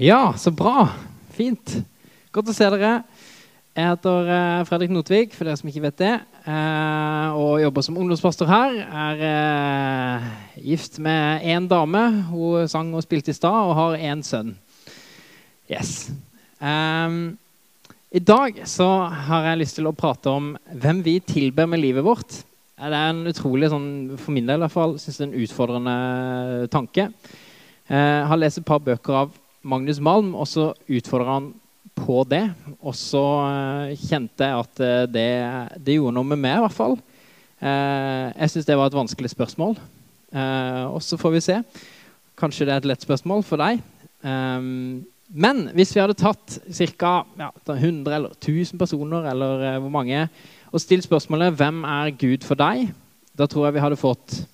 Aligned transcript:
Ja, 0.00 0.32
så 0.36 0.48
bra. 0.50 0.86
Fint. 1.36 1.74
Godt 2.32 2.48
å 2.48 2.54
se 2.56 2.64
dere. 2.72 3.02
Jeg 3.76 3.84
heter 3.84 4.28
eh, 4.32 4.60
Fredrik 4.64 4.92
Notvik, 4.94 5.34
for 5.36 5.44
dere 5.44 5.58
som 5.60 5.68
ikke 5.68 5.82
vet 5.84 5.98
det. 6.00 6.12
eh, 6.48 7.36
Og 7.36 7.60
jobber 7.60 7.84
som 7.84 7.98
ungdomspastor 8.00 8.48
her. 8.48 8.78
Er 8.80 9.20
eh, 9.28 10.30
gift 10.70 10.96
med 11.04 11.44
én 11.44 11.66
dame. 11.68 12.00
Hun 12.30 12.70
sang 12.72 12.94
og 12.96 13.04
spilte 13.04 13.34
i 13.34 13.36
stad, 13.36 13.52
og 13.52 13.76
har 13.76 13.98
én 14.00 14.22
sønn. 14.24 14.54
Yes. 15.68 16.08
Ehm, 16.64 17.36
I 18.10 18.24
dag 18.24 18.62
så 18.72 18.88
har 19.28 19.50
jeg 19.50 19.60
lyst 19.60 19.76
til 19.82 19.90
å 19.90 19.94
prate 20.00 20.32
om 20.32 20.54
hvem 20.80 21.04
vi 21.04 21.18
tilber 21.20 21.68
med 21.68 21.84
livet 21.84 22.06
vårt. 22.08 22.40
Det 22.80 22.88
er 22.88 22.96
en 23.12 23.20
utrolig, 23.28 23.68
sånn, 23.68 24.16
for 24.16 24.32
min 24.32 24.48
del 24.48 24.62
i 24.62 24.64
hvert 24.64 24.78
fall, 24.78 24.96
synes 24.96 25.20
det 25.20 25.28
er 25.28 25.30
en 25.30 25.44
utfordrende 25.44 26.72
tanke. 26.72 27.10
Jeg 27.92 28.26
har 28.32 28.40
lest 28.40 28.62
et 28.64 28.68
par 28.72 28.80
bøker 28.80 29.20
av 29.26 29.38
Magnus 29.62 30.00
Malm, 30.00 30.32
og 30.34 30.48
så 30.48 30.70
utfordra 30.88 31.36
han 31.36 31.50
på 32.00 32.22
det. 32.28 32.44
Og 32.80 32.96
så 32.96 33.22
eh, 33.44 34.00
kjente 34.00 34.46
jeg 34.46 34.64
at 34.64 34.82
eh, 34.84 35.06
det, 35.10 35.30
det, 35.84 35.98
gjorde 35.98 36.16
noe 36.16 36.28
med 36.32 36.40
meg, 36.40 36.58
i 36.58 36.64
hvert 36.64 36.76
fall. 36.76 36.96
Eh, 37.60 38.26
jeg 38.32 38.52
syns 38.54 38.68
det 38.68 38.78
var 38.80 38.90
et 38.90 38.98
vanskelig 39.00 39.32
spørsmål. 39.34 39.78
og 40.30 41.00
så 41.02 41.18
får 41.18 41.32
vi 41.34 41.40
se. 41.44 41.56
Kanskje 42.38 42.66
det 42.66 42.74
er 42.74 42.82
et 42.82 42.92
lett 42.92 43.02
spørsmål 43.04 43.42
for 43.44 43.60
deg. 43.60 43.80
men 44.22 45.58
hvis 45.74 45.90
vi 45.94 46.00
hadde 46.00 46.14
tatt 46.14 46.58
ca. 46.70 47.24
Ja, 47.38 47.50
100 47.66 48.14
eller 48.14 48.30
1000 48.38 48.78
personer, 48.78 49.26
eller 49.26 49.80
hvor 49.80 49.90
mange, 49.90 50.28
og 50.72 50.80
stilt 50.80 51.04
spørsmålet 51.04 51.52
'Hvem 51.52 51.84
er 51.84 52.10
Gud 52.10 52.46
for 52.46 52.54
deg?', 52.54 52.94
da 53.36 53.46
tror 53.46 53.66
jeg 53.66 53.74
vi 53.74 53.80
hadde 53.80 53.96
fått 53.96 54.46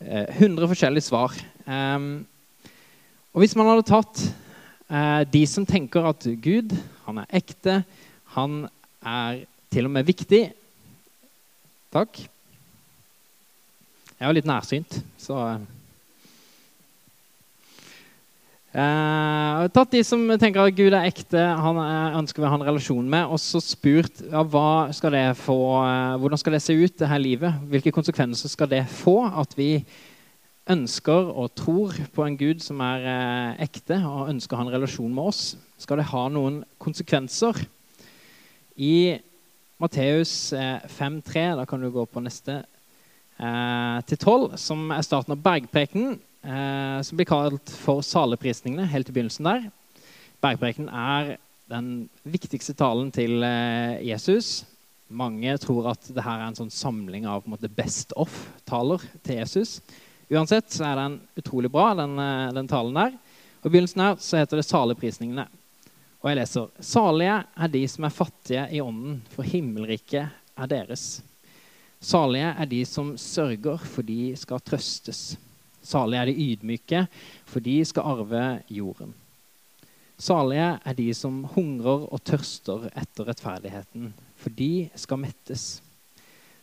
100 0.00 0.68
forskjellige 0.68 1.08
svar. 1.08 1.32
Um, 1.66 2.26
og 3.30 3.42
hvis 3.42 3.54
man 3.58 3.68
hadde 3.70 3.86
tatt 3.86 4.22
eh, 4.90 5.22
de 5.30 5.42
som 5.46 5.66
tenker 5.68 6.08
at 6.10 6.26
Gud 6.42 6.74
han 7.06 7.22
er 7.22 7.36
ekte, 7.40 7.80
han 8.34 8.64
er 9.00 9.44
til 9.70 9.86
og 9.86 9.94
med 9.94 10.08
viktig 10.08 10.48
Takk. 11.90 12.20
Jeg 14.14 14.28
var 14.28 14.34
litt 14.36 14.46
nærsynt, 14.46 15.00
så 15.18 15.34
eh, 18.70 19.64
Tatt 19.74 19.96
de 19.96 20.02
som 20.06 20.22
tenker 20.38 20.62
at 20.62 20.76
Gud 20.76 20.94
er 20.94 21.08
ekte, 21.08 21.40
han 21.40 21.80
er, 21.82 22.18
ønsker 22.20 22.42
vi 22.42 22.46
å 22.46 22.52
ha 22.52 22.60
en 22.60 22.66
relasjon 22.68 23.10
med, 23.10 23.26
og 23.26 23.42
så 23.42 23.58
spurt 23.64 24.22
ja, 24.22 24.44
skal 24.94 25.18
få, 25.34 25.58
eh, 25.82 26.14
hvordan 26.22 26.42
skal 26.42 26.54
det 26.54 26.62
se 26.62 26.78
ut, 26.78 26.94
det 27.02 27.10
her 27.10 27.22
livet? 27.22 27.58
Hvilke 27.72 27.94
konsekvenser 27.94 28.52
skal 28.52 28.70
det 28.70 28.84
få 29.00 29.24
at 29.26 29.58
vi 29.58 29.72
ønsker 30.70 31.32
og 31.34 31.52
tror 31.58 31.96
på 32.14 32.24
en 32.24 32.38
Gud 32.38 32.62
som 32.64 32.80
er 32.84 33.06
eh, 33.10 33.64
ekte, 33.66 33.98
og 34.06 34.30
ønsker 34.32 34.56
å 34.56 34.60
ha 34.60 34.66
en 34.68 34.74
relasjon 34.74 35.12
med 35.12 35.30
oss, 35.32 35.42
skal 35.80 36.00
det 36.00 36.10
ha 36.12 36.26
noen 36.32 36.60
konsekvenser. 36.82 37.58
I 38.80 39.18
Matteus 39.80 40.52
eh, 40.56 40.82
5,3, 40.98 41.44
da 41.58 41.66
kan 41.68 41.82
du 41.82 41.90
gå 41.92 42.04
på 42.06 42.22
neste, 42.24 42.60
eh, 43.40 43.98
til 44.08 44.18
12, 44.20 44.58
som 44.60 44.90
er 44.94 45.06
starten 45.06 45.36
av 45.36 45.44
bergprekenen, 45.44 46.18
eh, 46.44 46.98
som 47.06 47.20
blir 47.20 47.28
kalt 47.28 47.72
for 47.82 48.04
saleprisningene 48.06 48.88
helt 48.90 49.10
i 49.10 49.16
begynnelsen 49.16 49.48
der. 49.48 49.70
Bergprekenen 50.40 50.92
er 50.92 51.34
den 51.70 52.08
viktigste 52.26 52.74
talen 52.78 53.12
til 53.14 53.42
eh, 53.46 54.00
Jesus. 54.08 54.64
Mange 55.10 55.56
tror 55.62 55.90
at 55.92 56.06
dette 56.06 56.22
er 56.22 56.44
en 56.46 56.56
sånn 56.58 56.70
samling 56.70 57.26
av 57.26 57.44
en 57.44 57.54
måte, 57.54 57.70
best 57.70 58.14
off-taler 58.18 59.02
til 59.26 59.40
Jesus. 59.40 59.80
Uansett 60.30 60.70
så 60.70 60.84
er 60.86 60.98
den 61.00 61.16
utrolig 61.40 61.70
bra, 61.70 61.94
den, 61.98 62.18
eh, 62.18 62.52
den 62.54 62.68
talen 62.70 62.94
der. 62.94 63.16
Og 63.60 63.66
I 63.66 63.72
begynnelsen 63.72 64.02
her 64.04 64.20
så 64.22 64.38
heter 64.38 64.60
det 64.60 64.68
saleprisningene. 64.68 65.48
Og 66.20 66.30
jeg 66.30 66.38
leser 66.38 66.68
Salige 66.84 67.38
er 67.56 67.72
de 67.72 67.80
som 67.88 68.06
er 68.06 68.14
fattige 68.14 68.66
i 68.76 68.80
ånden, 68.80 69.20
for 69.32 69.42
himmelriket 69.42 70.28
er 70.30 70.70
deres. 70.70 71.22
Salige 72.00 72.52
er 72.52 72.68
de 72.68 72.84
som 72.88 73.16
sørger, 73.18 73.80
for 73.80 74.06
de 74.06 74.36
skal 74.36 74.62
trøstes. 74.64 75.34
Salige 75.82 76.20
er 76.20 76.30
de 76.30 76.36
ydmyke, 76.44 77.02
for 77.48 77.64
de 77.64 77.80
skal 77.84 78.06
arve 78.06 78.44
jorden. 78.68 79.14
Salige 80.20 80.70
er 80.84 80.96
de 80.96 81.08
som 81.16 81.42
hungrer 81.56 82.06
og 82.12 82.22
tørster 82.24 82.90
etter 82.92 83.28
rettferdigheten, 83.28 84.12
for 84.36 84.52
de 84.52 84.90
skal 84.94 85.20
mettes. 85.20 85.80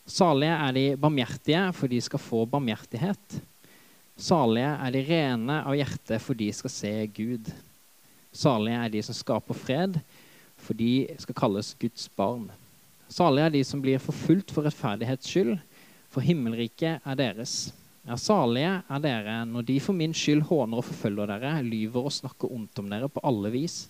Salige 0.05 0.53
er 0.53 0.71
de 0.77 0.85
barmhjertige, 1.01 1.63
for 1.73 1.89
de 1.91 2.01
skal 2.01 2.21
få 2.21 2.45
barmhjertighet. 2.45 3.41
Salige 4.17 4.69
er 4.81 4.93
de 4.93 5.01
rene 5.05 5.55
av 5.61 5.75
hjerte, 5.77 6.17
for 6.17 6.37
de 6.37 6.49
skal 6.55 6.73
se 6.73 6.91
Gud. 7.13 7.51
Salige 8.33 8.79
er 8.81 8.93
de 8.93 9.01
som 9.05 9.17
skaper 9.17 9.57
fred, 9.57 9.99
for 10.57 10.77
de 10.77 11.05
skal 11.21 11.37
kalles 11.37 11.75
Guds 11.77 12.07
barn. 12.17 12.47
Salige 13.13 13.45
er 13.45 13.53
de 13.53 13.61
som 13.63 13.81
blir 13.83 14.01
forfulgt 14.01 14.49
for 14.53 14.65
rettferdighets 14.65 15.29
skyld, 15.29 15.53
for 16.09 16.25
himmelriket 16.25 17.05
er 17.05 17.19
deres. 17.19 17.69
Ja, 18.07 18.17
salige 18.17 18.71
er 18.81 19.03
dere 19.03 19.37
når 19.45 19.67
de 19.67 19.77
for 19.83 19.93
min 19.93 20.15
skyld 20.17 20.47
håner 20.49 20.81
og 20.81 20.87
forfølger 20.87 21.29
dere, 21.29 21.61
lyver 21.61 22.09
og 22.09 22.15
snakker 22.15 22.53
ondt 22.55 22.81
om 22.81 22.89
dere 22.89 23.11
på 23.11 23.21
alle 23.27 23.53
vis. 23.53 23.83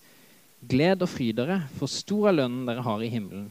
Gled 0.68 1.06
og 1.06 1.12
fry 1.14 1.30
dere, 1.38 1.62
for 1.78 1.88
stor 1.88 2.32
er 2.32 2.40
lønnen 2.42 2.68
dere 2.68 2.84
har 2.84 3.06
i 3.06 3.12
himmelen. 3.14 3.48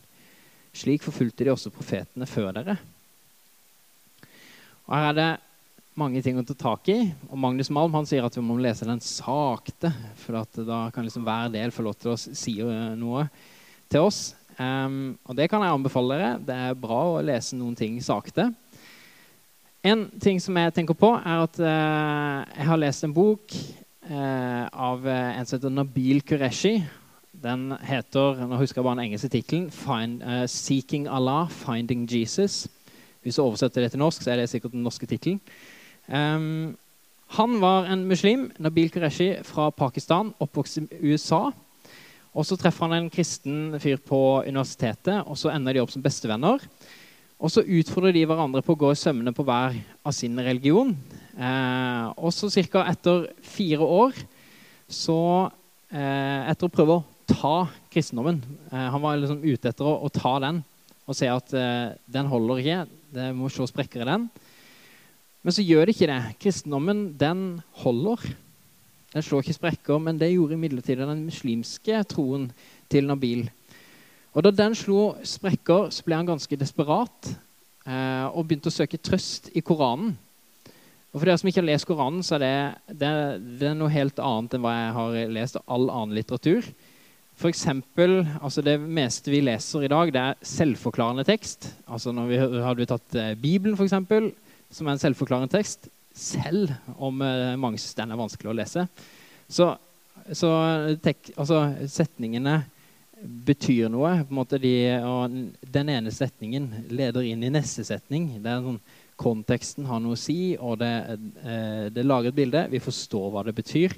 Slik 0.76 1.06
forfulgte 1.06 1.46
de 1.46 1.54
også 1.54 1.72
profetene 1.72 2.28
før 2.28 2.52
dere. 2.58 2.76
Og 4.86 4.92
her 4.92 5.08
er 5.08 5.16
det 5.16 5.30
mange 5.96 6.20
ting 6.24 6.36
å 6.38 6.44
ta 6.44 6.54
tak 6.56 6.90
i. 6.92 6.98
Og 7.30 7.38
Magnus 7.40 7.70
Malm 7.72 7.94
han 7.96 8.06
sier 8.08 8.26
at 8.26 8.36
vi 8.36 8.44
må 8.44 8.58
lese 8.60 8.88
den 8.88 9.00
sakte, 9.04 9.90
for 10.20 10.44
da 10.66 10.80
kan 10.92 11.06
liksom 11.06 11.24
hver 11.26 11.48
del 11.54 11.72
få 11.74 11.86
lov 11.86 11.96
til 12.00 12.12
å 12.12 12.18
si 12.20 12.58
noe 13.00 13.26
til 13.88 14.04
oss. 14.04 14.20
Um, 14.56 15.16
og 15.28 15.36
det 15.36 15.50
kan 15.52 15.64
jeg 15.64 15.76
anbefale 15.76 16.16
dere. 16.16 16.30
Det 16.48 16.60
er 16.68 16.78
bra 16.80 17.00
å 17.14 17.24
lese 17.24 17.56
noen 17.58 17.76
ting 17.76 17.98
sakte. 18.04 18.50
En 19.86 20.06
ting 20.20 20.40
som 20.42 20.56
jeg 20.58 20.74
tenker 20.76 20.96
på, 20.98 21.12
er 21.16 21.42
at 21.44 21.58
uh, 21.60 22.44
jeg 22.56 22.68
har 22.70 22.80
lest 22.80 23.06
en 23.06 23.16
bok 23.16 23.52
uh, 24.10 24.64
av 24.72 25.04
uh, 25.04 25.36
en 25.36 25.46
som 25.46 25.58
heter 25.58 25.74
Nabil 25.76 26.24
Qureshi. 26.26 26.80
Den 27.36 27.68
heter 27.84 28.40
nå 28.48 28.58
husker 28.58 28.80
jeg 28.80 28.86
bare 28.86 28.96
den 28.96 29.10
engelske 29.10 29.28
tittelen, 29.30 29.68
'Seeking 30.48 31.04
Allah, 31.06 31.52
Finding 31.52 32.08
Jesus'. 32.08 32.64
Hvis 33.22 33.36
du 33.36 33.42
oversetter 33.42 33.82
det 33.82 33.90
til 33.92 34.00
norsk, 34.00 34.22
så 34.22 34.32
er 34.32 34.40
det 34.40 34.48
sikkert 34.48 34.72
den 34.72 34.86
norske 34.86 35.06
tittelen. 35.06 35.40
Um, 36.06 36.76
han 37.36 37.56
var 37.60 37.88
en 37.90 38.04
muslim, 38.06 38.50
Nabil 38.62 38.90
Qureshi, 38.94 39.32
fra 39.44 39.70
Pakistan, 39.74 40.30
oppvokst 40.38 40.78
i 40.84 41.12
USA. 41.12 41.50
Og 42.36 42.44
Så 42.46 42.58
treffer 42.60 42.86
han 42.86 42.98
en 42.98 43.10
kristen 43.10 43.74
fyr 43.80 43.96
på 43.96 44.44
universitetet, 44.46 45.24
og 45.26 45.38
så 45.40 45.50
ender 45.54 45.74
de 45.74 45.82
opp 45.82 45.90
som 45.90 46.04
bestevenner. 46.04 46.62
Og 47.40 47.50
Så 47.50 47.64
utfordrer 47.64 48.12
de 48.12 48.24
hverandre 48.28 48.62
på 48.62 48.76
å 48.76 48.80
gå 48.80 48.92
i 48.92 49.00
sømmene 49.00 49.34
på 49.34 49.44
hver 49.44 49.74
av 50.04 50.12
sin 50.12 50.38
religion. 50.38 50.94
Eh, 51.36 52.06
og 52.16 52.32
så 52.32 52.48
ca. 52.70 52.86
etter 52.88 53.28
fire 53.42 53.84
år, 53.84 54.12
så 54.88 55.50
eh, 55.90 56.48
etter 56.48 56.68
å 56.68 56.72
prøve 56.72 56.96
å 56.96 57.04
ta 57.26 57.66
kristendommen 57.90 58.38
eh, 58.70 58.86
Han 58.92 59.02
var 59.02 59.18
liksom 59.18 59.42
ute 59.42 59.68
etter 59.68 59.84
å, 59.84 59.96
å, 60.06 60.08
ta 60.08 60.38
den 60.46 60.62
og 61.06 61.14
se 61.18 61.28
at 61.30 61.52
eh, 61.54 61.94
den 62.06 62.26
holder 62.30 62.62
ikke. 62.62 62.78
Det 63.14 63.26
må 63.36 63.50
se 63.52 63.66
sprekker 63.68 64.02
i 64.02 64.08
den. 64.08 64.28
Men 65.46 65.54
så 65.54 65.62
gjør 65.62 65.86
det 65.86 65.94
ikke 65.94 66.08
det. 66.10 66.22
Kristendommen 66.42 67.04
den 67.14 67.42
holder. 67.84 68.18
Den 69.12 69.22
slår 69.22 69.44
ikke 69.44 69.54
sprekker, 69.54 70.00
men 70.02 70.18
det 70.18 70.32
gjorde 70.32 70.56
imidlertid 70.56 70.98
den 70.98 71.20
muslimske 71.22 72.00
troen 72.10 72.48
til 72.90 73.06
Nabil. 73.06 73.44
Og 74.34 74.42
Da 74.42 74.50
den 74.50 74.74
slo 74.74 75.14
sprekker, 75.22 75.92
så 75.94 76.02
ble 76.04 76.18
han 76.18 76.26
ganske 76.26 76.58
desperat 76.58 77.30
eh, 77.30 78.26
og 78.26 78.42
begynte 78.42 78.72
å 78.72 78.74
søke 78.74 78.98
trøst 78.98 79.52
i 79.54 79.62
Koranen. 79.62 80.16
Og 81.14 81.20
For 81.20 81.28
dere 81.28 81.38
som 81.38 81.48
ikke 81.48 81.62
har 81.62 81.68
lest 81.70 81.86
Koranen, 81.86 82.26
så 82.26 82.36
er 82.36 82.42
det, 82.42 82.98
det, 82.98 83.12
det 83.62 83.70
er 83.70 83.78
noe 83.78 83.94
helt 83.94 84.18
annet 84.18 84.58
enn 84.58 84.66
hva 84.66 84.74
jeg 84.74 84.96
har 84.98 85.32
lest 85.38 85.60
av 85.60 85.64
all 85.78 85.86
annen 85.86 86.18
litteratur. 86.18 86.66
For 87.38 87.52
eksempel, 87.52 88.18
altså 88.42 88.66
Det 88.66 88.80
meste 88.82 89.30
vi 89.30 89.44
leser 89.46 89.86
i 89.86 89.92
dag, 89.94 90.10
det 90.10 90.26
er 90.26 90.42
selvforklarende 90.42 91.24
tekst. 91.24 91.70
Altså 91.86 92.10
når 92.10 92.34
vi 92.34 92.42
Hadde 92.42 92.82
vi 92.82 92.90
tatt 92.90 93.14
eh, 93.14 93.38
Bibelen, 93.38 93.78
for 93.78 93.86
eksempel, 93.86 94.34
som 94.70 94.86
er 94.86 94.96
en 94.96 95.02
selvforklarende 95.02 95.52
tekst, 95.52 95.88
selv 96.16 96.72
om 96.96 97.20
eh, 97.22 97.56
mange 97.60 97.80
syns 97.80 97.98
den 97.98 98.14
er 98.14 98.20
vanskelig 98.20 98.52
å 98.52 98.56
lese. 98.56 98.86
Så, 99.48 99.70
så 100.32 100.50
tek, 101.04 101.32
altså, 101.36 101.60
setningene 101.90 102.60
betyr 103.22 103.90
noe. 103.92 104.24
de, 104.58 104.74
Den 105.72 105.92
ene 105.92 106.12
setningen 106.12 106.70
leder 106.90 107.26
inn 107.26 107.44
i 107.44 107.52
neste 107.52 107.84
setning. 107.86 108.36
Det 108.42 108.52
er 108.52 108.64
sånn, 108.64 108.80
Konteksten 109.16 109.86
har 109.88 110.02
noe 110.04 110.12
å 110.12 110.20
si, 110.20 110.58
og 110.60 110.76
det, 110.82 110.92
eh, 111.40 111.86
det 111.88 112.04
lager 112.04 112.28
et 112.28 112.36
bilde. 112.36 112.66
Vi 112.68 112.82
forstår 112.84 113.30
hva 113.32 113.46
det 113.46 113.54
betyr. 113.56 113.94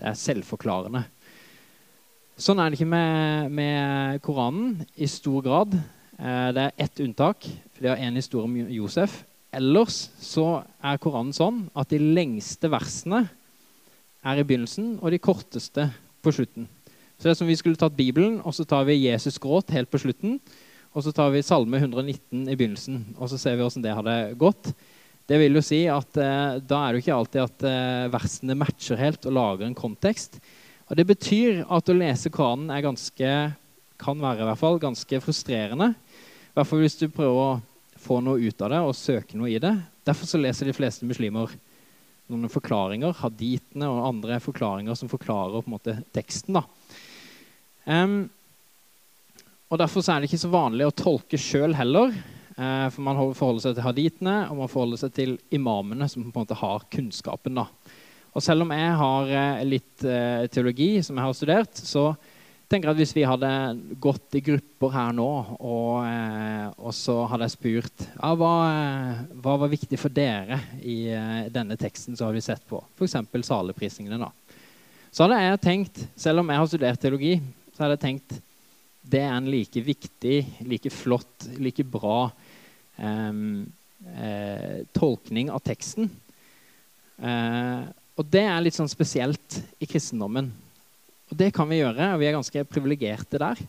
Det 0.00 0.06
er 0.08 0.16
selvforklarende. 0.16 1.02
Sånn 2.40 2.58
er 2.58 2.70
det 2.70 2.78
ikke 2.78 2.88
med, 2.88 3.52
med 3.52 4.22
Koranen 4.24 4.80
i 4.96 5.06
stor 5.06 5.44
grad. 5.44 5.76
Eh, 6.16 6.48
det 6.56 6.64
er 6.64 6.72
ett 6.86 7.04
unntak. 7.04 7.44
for 7.74 7.84
Det 7.84 7.92
er 7.92 8.06
en 8.06 8.16
historie 8.16 8.48
om 8.48 8.72
Josef. 8.72 9.20
Ellers 9.54 10.08
så 10.22 10.64
er 10.82 11.00
Koranen 11.02 11.34
sånn 11.36 11.64
at 11.78 11.92
de 11.92 12.00
lengste 12.02 12.70
versene 12.72 13.24
er 14.24 14.40
i 14.40 14.46
begynnelsen, 14.46 14.96
og 15.02 15.12
de 15.12 15.20
korteste 15.22 15.88
på 16.24 16.32
slutten. 16.32 16.66
Så 17.14 17.28
det 17.28 17.34
er 17.34 17.38
som 17.38 17.50
vi 17.50 17.56
skulle 17.58 17.78
tatt 17.78 17.96
Bibelen, 17.96 18.40
og 18.42 18.56
så 18.56 18.66
tar 18.68 18.86
vi 18.88 19.04
Jesus 19.04 19.38
gråt 19.40 19.70
helt 19.74 19.90
på 19.92 20.00
slutten. 20.02 20.38
Og 20.94 21.02
så 21.04 21.12
tar 21.14 21.32
vi 21.34 21.42
Salme 21.42 21.78
119 21.80 22.46
i 22.46 22.54
begynnelsen, 22.54 23.00
og 23.18 23.30
så 23.30 23.38
ser 23.40 23.56
vi 23.56 23.64
hvordan 23.64 23.84
det 23.84 23.96
hadde 23.98 24.16
gått. 24.38 24.70
Det 25.26 25.38
vil 25.40 25.56
jo 25.56 25.62
si 25.64 25.80
at 25.88 26.18
eh, 26.20 26.60
Da 26.60 26.82
er 26.82 26.92
det 26.92 26.98
jo 26.98 27.04
ikke 27.06 27.16
alltid 27.16 27.40
at 27.40 27.64
eh, 27.66 28.08
versene 28.12 28.56
matcher 28.60 29.00
helt 29.00 29.24
og 29.24 29.34
lager 29.34 29.66
en 29.66 29.76
kontekst. 29.76 30.36
Og 30.90 30.98
Det 30.98 31.06
betyr 31.08 31.62
at 31.64 31.88
å 31.88 31.96
lese 31.96 32.32
Koranen 32.32 32.70
er 32.74 32.84
ganske, 32.84 33.30
kan 34.00 34.20
være 34.20 34.44
i 34.44 34.48
hvert 34.50 34.60
fall, 34.60 34.76
ganske 34.82 35.20
frustrerende. 35.24 35.94
I 35.94 36.58
hvert 36.58 36.68
fall 36.68 36.84
hvis 36.84 36.98
du 37.00 37.08
prøver 37.08 37.40
å 37.40 37.54
få 38.04 38.20
noe 38.24 38.40
ut 38.40 38.64
av 38.64 38.72
det 38.72 38.82
og 38.84 38.96
søke 38.98 39.38
noe 39.40 39.52
i 39.52 39.60
det. 39.62 39.72
Derfor 40.04 40.28
så 40.28 40.40
leser 40.40 40.68
de 40.68 40.76
fleste 40.76 41.08
muslimer 41.08 41.52
noen 42.32 42.48
forklaringer, 42.52 43.16
haditene 43.20 43.88
og 43.90 44.06
andre 44.08 44.38
forklaringer 44.40 44.96
som 44.96 45.10
forklarer 45.12 45.60
på 45.60 45.68
en 45.68 45.76
måte 45.76 45.96
teksten. 46.16 46.56
da. 46.56 46.64
Um, 47.84 48.30
og 49.68 49.80
Derfor 49.80 50.04
er 50.06 50.22
det 50.22 50.30
ikke 50.30 50.44
så 50.44 50.52
vanlig 50.52 50.86
å 50.88 50.94
tolke 50.94 51.40
sjøl 51.40 51.76
heller. 51.76 52.14
Uh, 52.54 52.86
for 52.94 53.02
man 53.04 53.18
forholder 53.34 53.66
seg 53.66 53.76
til 53.76 53.86
haditene 53.88 54.34
og 54.46 54.60
man 54.62 54.70
forholder 54.70 55.00
seg 55.02 55.14
til 55.16 55.36
imamene, 55.52 56.08
som 56.08 56.24
på 56.24 56.30
en 56.30 56.46
måte 56.46 56.60
har 56.60 56.86
kunnskapen. 56.92 57.58
da. 57.60 57.66
Og 58.34 58.42
Selv 58.42 58.64
om 58.64 58.72
jeg 58.74 58.94
har 58.98 59.28
eh, 59.30 59.64
litt 59.66 60.04
uh, 60.06 60.46
teologi, 60.50 60.96
som 61.06 61.18
jeg 61.18 61.26
har 61.26 61.36
studert, 61.36 61.78
så 61.78 62.08
tenker 62.70 62.90
at 62.90 62.98
hvis 62.98 63.14
vi 63.16 63.26
hadde 63.26 63.48
gått 64.02 64.36
i 64.38 64.42
grupper 64.44 64.92
her 64.94 65.12
nå, 65.16 65.28
og, 65.58 66.04
eh, 66.08 66.66
og 66.78 66.94
så 66.96 67.16
hadde 67.30 67.48
jeg 67.48 67.54
spurt 67.54 68.06
ja, 68.06 68.32
hva, 68.38 68.54
hva, 69.32 69.56
var 69.62 69.72
viktig 69.72 69.98
for 70.00 70.14
dere 70.14 70.60
i 70.80 70.96
eh, 71.12 71.44
denne 71.54 71.76
teksten, 71.80 72.16
så 72.16 72.28
har 72.28 72.36
vi 72.36 72.44
sett 72.44 72.64
på 72.68 72.80
f.eks. 72.96 73.18
saleprisningene. 73.46 74.18
da. 74.24 74.32
Så 75.14 75.24
hadde 75.26 75.42
jeg 75.42 75.62
tenkt, 75.62 76.02
selv 76.18 76.42
om 76.42 76.50
jeg 76.50 76.62
har 76.62 76.72
studert 76.72 77.02
teologi, 77.02 77.36
så 77.74 77.84
hadde 77.84 77.98
jeg 77.98 78.04
tenkt 78.08 78.36
det 79.04 79.20
er 79.20 79.34
en 79.36 79.50
like 79.52 79.80
viktig, 79.84 80.38
like 80.64 80.90
flott, 80.90 81.48
like 81.60 81.84
bra 81.84 82.30
eh, 82.96 83.32
eh, 84.16 84.78
tolkning 84.96 85.52
av 85.52 85.60
teksten. 85.64 86.08
Eh, 87.20 87.84
og 88.14 88.30
det 88.30 88.44
er 88.46 88.62
litt 88.62 88.76
sånn 88.76 88.90
spesielt 88.90 89.58
i 89.82 89.88
kristendommen. 89.90 90.52
Og 91.32 91.38
det 91.40 91.50
kan 91.56 91.68
vi 91.70 91.80
gjøre, 91.80 92.12
og 92.12 92.20
vi 92.20 92.28
er 92.28 92.36
ganske 92.36 92.64
privilegerte 92.68 93.40
der. 93.40 93.60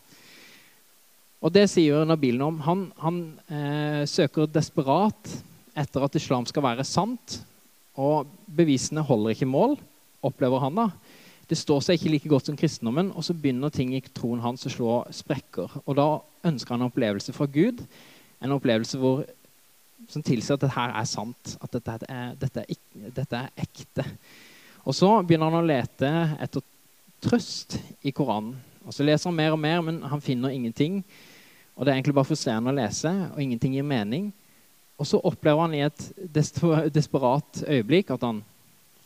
Og 1.46 1.54
det 1.54 1.68
sier 1.70 2.08
Nabil 2.08 2.42
om. 2.42 2.58
Han, 2.66 2.88
han 3.00 3.20
eh, 3.54 4.04
søker 4.10 4.50
desperat 4.50 5.36
etter 5.78 6.06
at 6.06 6.18
islam 6.18 6.48
skal 6.50 6.64
være 6.66 6.86
sant, 6.88 7.40
og 8.00 8.32
bevisene 8.48 9.04
holder 9.06 9.36
ikke 9.36 9.48
mål, 9.48 9.78
opplever 10.26 10.64
han 10.64 10.80
da. 10.80 10.90
Det 11.46 11.58
står 11.60 11.84
seg 11.86 12.00
ikke 12.00 12.12
like 12.16 12.32
godt 12.32 12.50
som 12.50 12.58
kristendommen, 12.58 13.12
og 13.14 13.24
så 13.24 13.36
begynner 13.38 13.74
ting 13.74 13.94
i 13.94 14.02
troen 14.02 14.42
hans 14.42 14.66
å 14.66 14.74
slå 14.74 14.96
sprekker. 15.14 15.80
Og 15.86 15.98
da 16.00 16.08
ønsker 16.48 16.74
han 16.74 16.82
en 16.82 16.90
opplevelse 16.90 17.36
fra 17.36 17.46
Gud, 17.52 17.84
en 18.42 18.56
opplevelse 18.56 19.00
hvor, 19.00 19.22
som 20.10 20.26
tilsier 20.26 20.58
at 20.58 20.64
dette 20.66 20.76
her 20.76 20.96
er 20.98 21.10
sant, 21.10 21.56
at 21.62 21.78
dette 21.78 22.10
er, 22.10 22.34
dette 22.42 22.66
er, 22.66 22.80
dette 23.20 23.44
er 23.44 23.68
ekte. 23.68 24.08
Og 24.86 24.98
så 24.98 25.12
begynner 25.22 25.52
han 25.52 25.62
å 25.62 25.70
lete 25.70 26.12
etter 26.42 26.66
trøst 27.26 27.80
i 28.06 28.14
Koranen. 28.16 28.56
Og 28.86 28.94
Så 28.94 29.04
leser 29.04 29.30
han 29.30 29.38
mer 29.38 29.56
og 29.56 29.60
mer, 29.60 29.82
men 29.82 30.02
han 30.06 30.22
finner 30.22 30.54
ingenting. 30.54 31.04
Og 31.76 31.86
Det 31.86 31.92
er 31.92 31.98
egentlig 31.98 32.16
bare 32.16 32.30
frustrerende 32.30 32.72
å 32.72 32.78
lese, 32.78 33.12
og 33.34 33.42
ingenting 33.42 33.74
gir 33.74 33.84
mening. 33.84 34.32
Og 34.98 35.08
så 35.10 35.20
opplever 35.20 35.62
han 35.66 35.74
i 35.76 35.84
et 35.84 36.04
desperat 36.94 37.64
øyeblikk 37.68 38.14
at 38.16 38.24
han, 38.24 38.44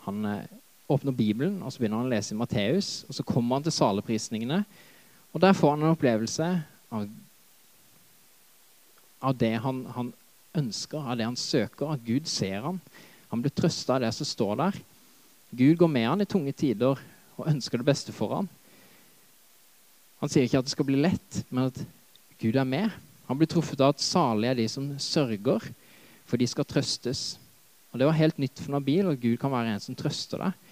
han 0.06 0.26
eh, 0.26 0.52
åpner 0.90 1.16
Bibelen 1.16 1.62
og 1.64 1.72
så 1.72 1.80
begynner 1.82 2.02
han 2.02 2.10
å 2.10 2.14
lese 2.14 2.36
i 2.36 2.38
Matteus. 2.38 2.92
Og 3.10 3.18
så 3.18 3.26
kommer 3.26 3.58
han 3.58 3.66
til 3.66 3.74
saleprisningene, 3.74 4.64
og 5.34 5.42
der 5.42 5.54
får 5.54 5.76
han 5.76 5.86
en 5.86 5.96
opplevelse 5.96 6.50
av, 6.94 7.08
av 9.22 9.38
det 9.38 9.54
han, 9.62 9.84
han, 9.96 10.14
ønsker, 10.58 11.04
av 11.06 11.18
det 11.18 11.28
han 11.28 11.38
søker. 11.38 11.94
At 11.94 12.06
Gud 12.06 12.30
ser 12.30 12.66
han. 12.66 12.80
Han 13.30 13.44
blir 13.44 13.54
trøsta 13.54 13.98
av 13.98 14.06
det 14.06 14.14
som 14.18 14.26
står 14.26 14.56
der. 14.62 14.80
Gud 15.50 15.78
går 15.78 15.92
med 15.94 16.08
han 16.10 16.26
i 16.26 16.30
tunge 16.30 16.54
tider 16.58 16.98
og 17.40 17.48
ønsker 17.50 17.80
det 17.80 17.88
beste 17.88 18.14
for 18.16 18.36
ham. 18.36 18.50
Han 20.20 20.32
sier 20.32 20.46
ikke 20.46 20.60
at 20.60 20.68
det 20.68 20.76
skal 20.76 20.88
bli 20.90 21.00
lett, 21.00 21.44
men 21.50 21.70
at 21.70 21.80
Gud 22.40 22.58
er 22.60 22.68
med. 22.68 22.92
Han 23.30 23.40
blir 23.40 23.50
truffet 23.50 23.80
av 23.80 23.94
at 23.94 24.04
salige 24.04 24.52
er 24.52 24.60
de 24.60 24.68
som 24.72 24.90
sørger, 25.00 25.70
for 26.28 26.40
de 26.40 26.48
skal 26.50 26.68
trøstes. 26.68 27.38
Og 27.92 28.00
Det 28.00 28.08
var 28.10 28.20
helt 28.20 28.38
nytt 28.38 28.60
for 28.60 28.76
Nabil 28.76 29.10
at 29.10 29.22
Gud 29.22 29.38
kan 29.40 29.54
være 29.54 29.74
en 29.74 29.84
som 29.84 29.98
trøster 29.98 30.44
deg 30.44 30.68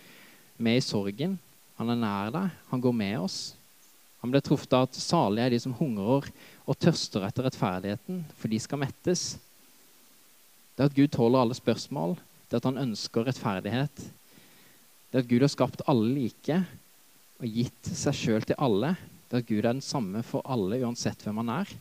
med 0.57 0.79
i 0.79 0.83
sorgen. 0.83 1.37
Han 1.77 1.93
er 1.93 2.01
nær 2.01 2.33
deg. 2.33 2.53
Han 2.71 2.81
går 2.81 2.95
med 2.97 3.17
oss. 3.21 3.39
Han 4.21 4.33
ble 4.33 4.41
truffet 4.41 4.73
av 4.73 4.87
at 4.87 4.97
salige 4.97 5.45
er 5.45 5.53
de 5.53 5.59
som 5.61 5.75
hungrer 5.77 6.29
og 6.67 6.79
tørster 6.81 7.25
etter 7.27 7.45
rettferdigheten, 7.45 8.23
for 8.35 8.51
de 8.51 8.59
skal 8.59 8.81
mettes. 8.81 9.37
Det 10.75 10.83
er 10.83 10.89
at 10.89 10.97
Gud 10.97 11.13
tåler 11.13 11.41
alle 11.41 11.57
spørsmål. 11.57 12.17
Det 12.49 12.57
er 12.57 12.61
at 12.61 12.69
han 12.69 12.81
ønsker 12.81 13.27
rettferdighet. 13.29 14.01
Det 15.11 15.23
at 15.23 15.29
Gud 15.29 15.43
har 15.45 15.51
skapt 15.51 15.85
alle 15.87 16.09
like 16.11 16.61
og 17.37 17.59
gitt 17.59 17.91
seg 17.95 18.15
sjøl 18.17 18.47
til 18.47 18.57
alle. 18.59 18.95
Det 19.29 19.41
at 19.41 19.49
Gud 19.49 19.61
er 19.61 19.71
den 19.71 19.83
samme 19.85 20.23
for 20.25 20.45
alle, 20.47 20.79
uansett 20.83 21.21
hvem 21.23 21.41
han 21.43 21.53
er. 21.59 21.73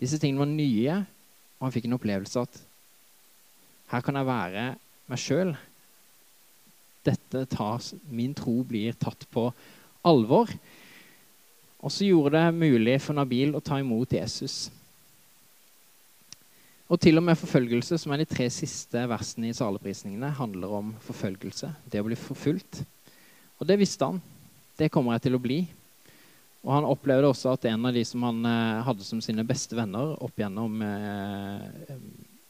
Disse 0.00 0.18
tingene 0.20 0.42
var 0.42 0.50
nye, 0.50 0.96
og 1.58 1.68
han 1.68 1.74
fikk 1.74 1.86
en 1.88 1.96
opplevelse 1.96 2.42
at 2.44 2.58
her 3.92 4.02
kan 4.04 4.16
jeg 4.18 4.26
være 4.26 4.64
meg 5.12 5.20
sjøl 5.20 5.54
dette 7.04 7.44
tas, 7.52 7.92
min 8.08 8.32
tro 8.36 8.62
blir 8.66 8.96
tatt 8.96 9.26
på 9.32 9.50
alvor. 10.08 10.48
Og 11.84 11.92
så 11.92 12.08
gjorde 12.08 12.38
det 12.38 12.56
mulig 12.56 12.96
for 13.04 13.16
Nabil 13.16 13.52
å 13.56 13.62
ta 13.64 13.76
imot 13.80 14.14
Jesus. 14.16 14.70
Og 16.94 17.00
til 17.02 17.18
og 17.18 17.24
med 17.26 17.34
forfølgelse, 17.34 17.96
som 17.98 18.12
er 18.14 18.20
de 18.22 18.28
tre 18.30 18.44
siste 18.54 19.00
versene 19.10 19.48
i 19.50 19.54
saleprisningene, 19.56 20.28
handler 20.38 20.76
om 20.76 20.92
forfølgelse. 21.02 21.72
Det 21.90 21.98
å 21.98 22.06
bli 22.06 22.14
forfulgt. 22.14 22.84
Og 23.58 23.66
det 23.66 23.80
visste 23.80 24.06
han. 24.06 24.20
Det 24.78 24.92
kommer 24.94 25.16
jeg 25.16 25.24
til 25.24 25.34
å 25.34 25.40
bli. 25.42 25.56
Og 26.62 26.70
han 26.70 26.86
opplevde 26.86 27.32
også 27.32 27.56
at 27.56 27.66
en 27.66 27.88
av 27.90 27.96
de 27.96 28.04
som 28.06 28.22
han 28.22 28.38
eh, 28.46 28.84
hadde 28.86 29.06
som 29.06 29.18
sine 29.24 29.42
beste 29.46 29.74
venner 29.74 30.14
opp 30.22 30.38
gjennom, 30.38 30.76
eh, 30.86 31.98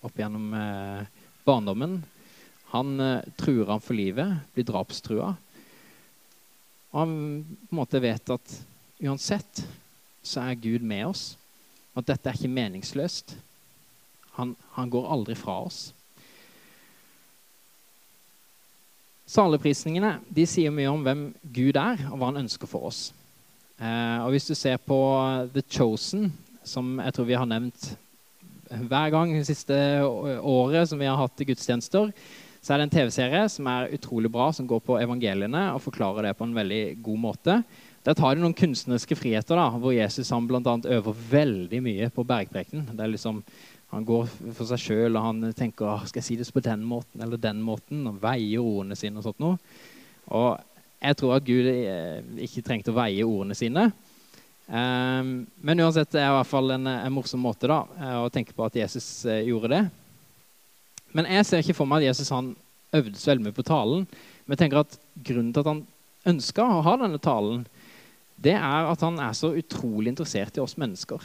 opp 0.05 0.21
gjennom 0.21 0.53
eh, 0.61 1.25
barndommen, 1.49 2.03
han 2.75 3.01
uh, 3.01 3.25
truer 3.39 3.69
ham 3.71 3.79
for 3.79 3.95
livet, 3.95 4.41
blir 4.51 4.67
drapstrua. 4.67 5.29
Og 6.91 6.97
han 6.99 7.13
på 7.47 7.71
en 7.71 7.79
måte 7.79 8.01
vet 8.03 8.33
at 8.35 8.55
uansett 8.99 9.61
så 10.27 10.43
er 10.43 10.59
Gud 10.59 10.83
med 10.83 11.07
oss. 11.07 11.37
Og 11.95 12.03
at 12.03 12.09
dette 12.11 12.33
er 12.33 12.41
ikke 12.41 12.51
meningsløst. 12.51 13.37
Han, 14.39 14.55
han 14.77 14.91
går 14.91 15.11
aldri 15.17 15.37
fra 15.39 15.61
oss. 15.67 15.89
Saleprisningene 19.31 20.19
de 20.29 20.45
sier 20.47 20.73
mye 20.75 20.91
om 20.93 21.03
hvem 21.05 21.27
Gud 21.55 21.79
er, 21.81 22.03
og 22.11 22.19
hva 22.21 22.31
han 22.31 22.43
ønsker 22.45 22.69
for 22.71 22.91
oss. 22.91 23.07
Eh, 23.81 24.19
og 24.23 24.35
Hvis 24.35 24.49
du 24.51 24.55
ser 24.55 24.77
på 24.83 24.99
The 25.55 25.65
Chosen, 25.65 26.33
som 26.65 26.99
jeg 27.01 27.15
tror 27.15 27.29
vi 27.29 27.39
har 27.39 27.49
nevnt 27.49 27.95
hver 28.65 29.11
gang 29.13 29.35
det 29.35 29.47
siste 29.47 29.77
året 30.05 30.89
som 30.89 31.01
vi 31.01 31.09
har 31.09 31.19
hatt 31.21 31.45
gudstjenester, 31.47 32.11
så 32.65 32.73
er 32.73 32.81
det 32.81 32.87
en 32.87 32.95
TV-serie 32.95 33.43
som 33.53 33.67
er 33.69 33.93
utrolig 33.93 34.31
bra, 34.33 34.49
som 34.57 34.67
går 34.69 34.81
på 34.87 34.97
evangeliene 34.97 35.67
og 35.75 35.83
forklarer 35.85 36.31
det 36.31 36.37
på 36.39 36.47
en 36.49 36.57
veldig 36.57 36.85
god 37.05 37.21
måte. 37.21 37.59
Der 38.05 38.17
tar 38.17 38.37
de 38.37 38.41
noen 38.45 38.57
kunstneriske 38.57 39.17
friheter, 39.17 39.57
da, 39.57 39.69
hvor 39.81 39.93
Jesus 39.93 40.33
han 40.33 40.49
blant 40.49 40.67
annet 40.69 40.89
øver 40.97 41.17
veldig 41.31 41.81
mye 41.85 42.09
på 42.13 42.25
bergprekenen. 42.29 42.91
Det 42.93 43.05
er 43.05 43.13
liksom, 43.13 43.43
Han 43.95 44.07
går 44.07 44.29
for 44.57 44.67
seg 44.69 44.81
sjøl 44.83 45.15
og 45.17 45.27
han 45.29 45.51
tenker 45.55 46.07
skal 46.09 46.21
jeg 46.21 46.27
si 46.27 46.39
det 46.41 46.49
på 46.51 46.63
den 46.65 46.83
måten 46.87 47.23
eller 47.23 47.41
den 47.41 47.61
måten, 47.63 48.03
og 48.11 48.19
veier 48.23 48.63
ordene 48.63 48.99
sine. 48.99 49.21
Og 49.21 49.29
sånt 49.29 49.43
noe. 49.43 49.59
Og 50.35 50.59
jeg 51.05 51.19
tror 51.21 51.37
at 51.37 51.47
Gud 51.47 51.69
eh, 51.69 52.21
ikke 52.47 52.65
trengte 52.65 52.93
å 52.93 52.97
veie 52.97 53.27
ordene 53.27 53.57
sine. 53.59 53.91
Um, 54.65 55.45
men 55.61 55.83
uansett 55.85 56.15
det 56.15 56.23
er 56.23 56.31
i 56.31 56.37
hvert 56.39 56.49
fall 56.49 56.73
en, 56.73 56.89
en 56.89 57.13
morsom 57.13 57.43
måte 57.45 57.69
da, 57.69 57.83
eh, 58.01 58.15
å 58.25 58.31
tenke 58.33 58.55
på 58.57 58.65
at 58.65 58.79
Jesus 58.79 59.07
uh, 59.29 59.37
gjorde 59.45 59.75
det. 59.75 59.83
Men 61.13 61.29
jeg 61.29 61.47
ser 61.47 61.61
ikke 61.61 61.77
for 61.77 61.91
meg 61.91 62.01
at 62.01 62.15
Jesus 62.15 62.33
han 62.33 62.55
øvde 62.97 63.21
så 63.21 63.35
veldig 63.35 63.45
mye 63.45 63.59
på 63.59 63.67
talen. 63.69 64.07
Men 64.45 64.57
jeg 64.57 64.63
tenker 64.65 64.81
at 64.81 64.97
grunnen 65.29 65.53
til 65.53 65.63
at 65.63 65.71
han 65.71 65.85
ønska 66.33 66.65
å 66.65 66.83
ha 66.87 66.97
denne 67.03 67.21
talen, 67.23 67.67
det 68.41 68.57
er 68.57 68.89
at 68.89 69.05
han 69.05 69.21
er 69.23 69.37
så 69.37 69.53
utrolig 69.55 70.15
interessert 70.15 70.57
i 70.57 70.65
oss 70.65 70.79
mennesker. 70.81 71.23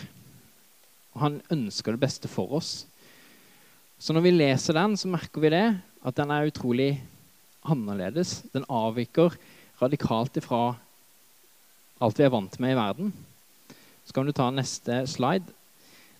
Og 1.19 1.25
han 1.25 1.41
ønsker 1.51 1.91
det 1.91 1.99
beste 1.99 2.31
for 2.31 2.55
oss. 2.55 2.85
Så 3.99 4.15
når 4.15 4.23
vi 4.23 4.31
leser 4.31 4.77
den, 4.77 4.95
så 4.95 5.11
merker 5.11 5.43
vi 5.43 5.51
det, 5.51 5.65
at 6.07 6.15
den 6.15 6.31
er 6.31 6.47
utrolig 6.47 6.93
annerledes. 7.67 8.37
Den 8.53 8.63
avviker 8.71 9.35
radikalt 9.81 10.39
ifra 10.39 10.77
alt 11.99 12.21
vi 12.21 12.23
er 12.23 12.31
vant 12.31 12.55
med 12.63 12.71
i 12.71 12.79
verden. 12.79 13.11
Så 14.07 14.15
kan 14.15 14.23
du 14.23 14.31
ta 14.31 14.47
neste 14.55 15.01
slide. 15.11 15.51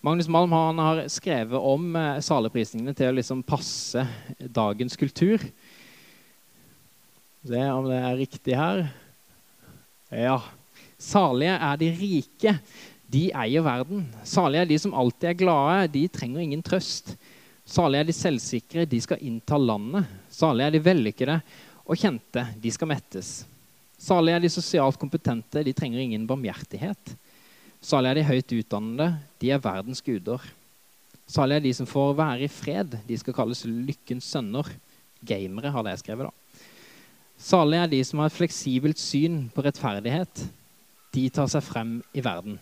Magnus 0.04 0.28
Malm 0.28 0.52
har 0.52 1.06
skrevet 1.08 1.56
om 1.56 1.96
eh, 1.96 2.20
saleprisningene 2.24 2.92
til 2.96 3.14
å 3.14 3.16
liksom 3.16 3.40
passe 3.48 4.04
dagens 4.40 5.00
kultur. 5.00 5.40
Se 7.48 7.64
om 7.72 7.88
det 7.88 8.04
er 8.04 8.20
riktig 8.20 8.60
her. 8.60 8.86
Ja. 10.12 10.42
Salige 11.00 11.56
er 11.56 11.80
de 11.80 11.90
rike. 11.96 12.58
De 13.10 13.30
eier 13.34 13.66
verden. 13.66 14.04
Salige 14.28 14.62
er 14.62 14.70
de 14.70 14.78
som 14.82 14.94
alltid 14.94 15.32
er 15.32 15.38
glade. 15.40 15.92
De 15.96 16.04
trenger 16.14 16.44
ingen 16.44 16.62
trøst. 16.66 17.16
Salige 17.66 18.04
er 18.04 18.10
de 18.10 18.16
selvsikre. 18.16 18.86
De 18.90 19.00
skal 19.02 19.24
innta 19.26 19.58
landet. 19.58 20.06
Salige 20.30 20.70
er 20.70 20.76
de 20.76 20.84
vellykkede 20.86 21.40
og 21.90 21.98
kjente. 21.98 22.46
De 22.62 22.74
skal 22.74 22.92
mettes. 22.92 23.32
Salige 24.00 24.38
er 24.38 24.46
de 24.46 24.54
sosialt 24.54 25.00
kompetente. 25.02 25.66
De 25.66 25.74
trenger 25.74 26.04
ingen 26.04 26.28
barmhjertighet. 26.30 27.16
Salige 27.82 28.14
er 28.14 28.22
de 28.22 28.28
høyt 28.30 28.56
utdannede. 28.60 29.10
De 29.42 29.52
er 29.56 29.64
verdens 29.64 30.06
guder. 30.06 30.46
Salige 31.30 31.64
er 31.64 31.66
de 31.66 31.74
som 31.82 31.90
får 31.90 32.14
være 32.22 32.46
i 32.46 32.52
fred. 32.52 32.94
De 33.10 33.18
skal 33.18 33.34
kalles 33.34 33.66
lykkens 33.66 34.30
sønner. 34.30 34.70
Gamere 35.26 35.74
har 35.74 35.90
jeg 35.90 36.06
skrevet, 36.06 36.30
da. 36.30 36.66
Salige 37.40 37.84
er 37.84 37.92
de 37.92 38.04
som 38.06 38.22
har 38.22 38.30
et 38.30 38.38
fleksibelt 38.38 39.02
syn 39.02 39.48
på 39.56 39.66
rettferdighet. 39.66 40.46
De 41.16 41.30
tar 41.34 41.50
seg 41.50 41.66
frem 41.66 42.00
i 42.14 42.22
verden. 42.22 42.60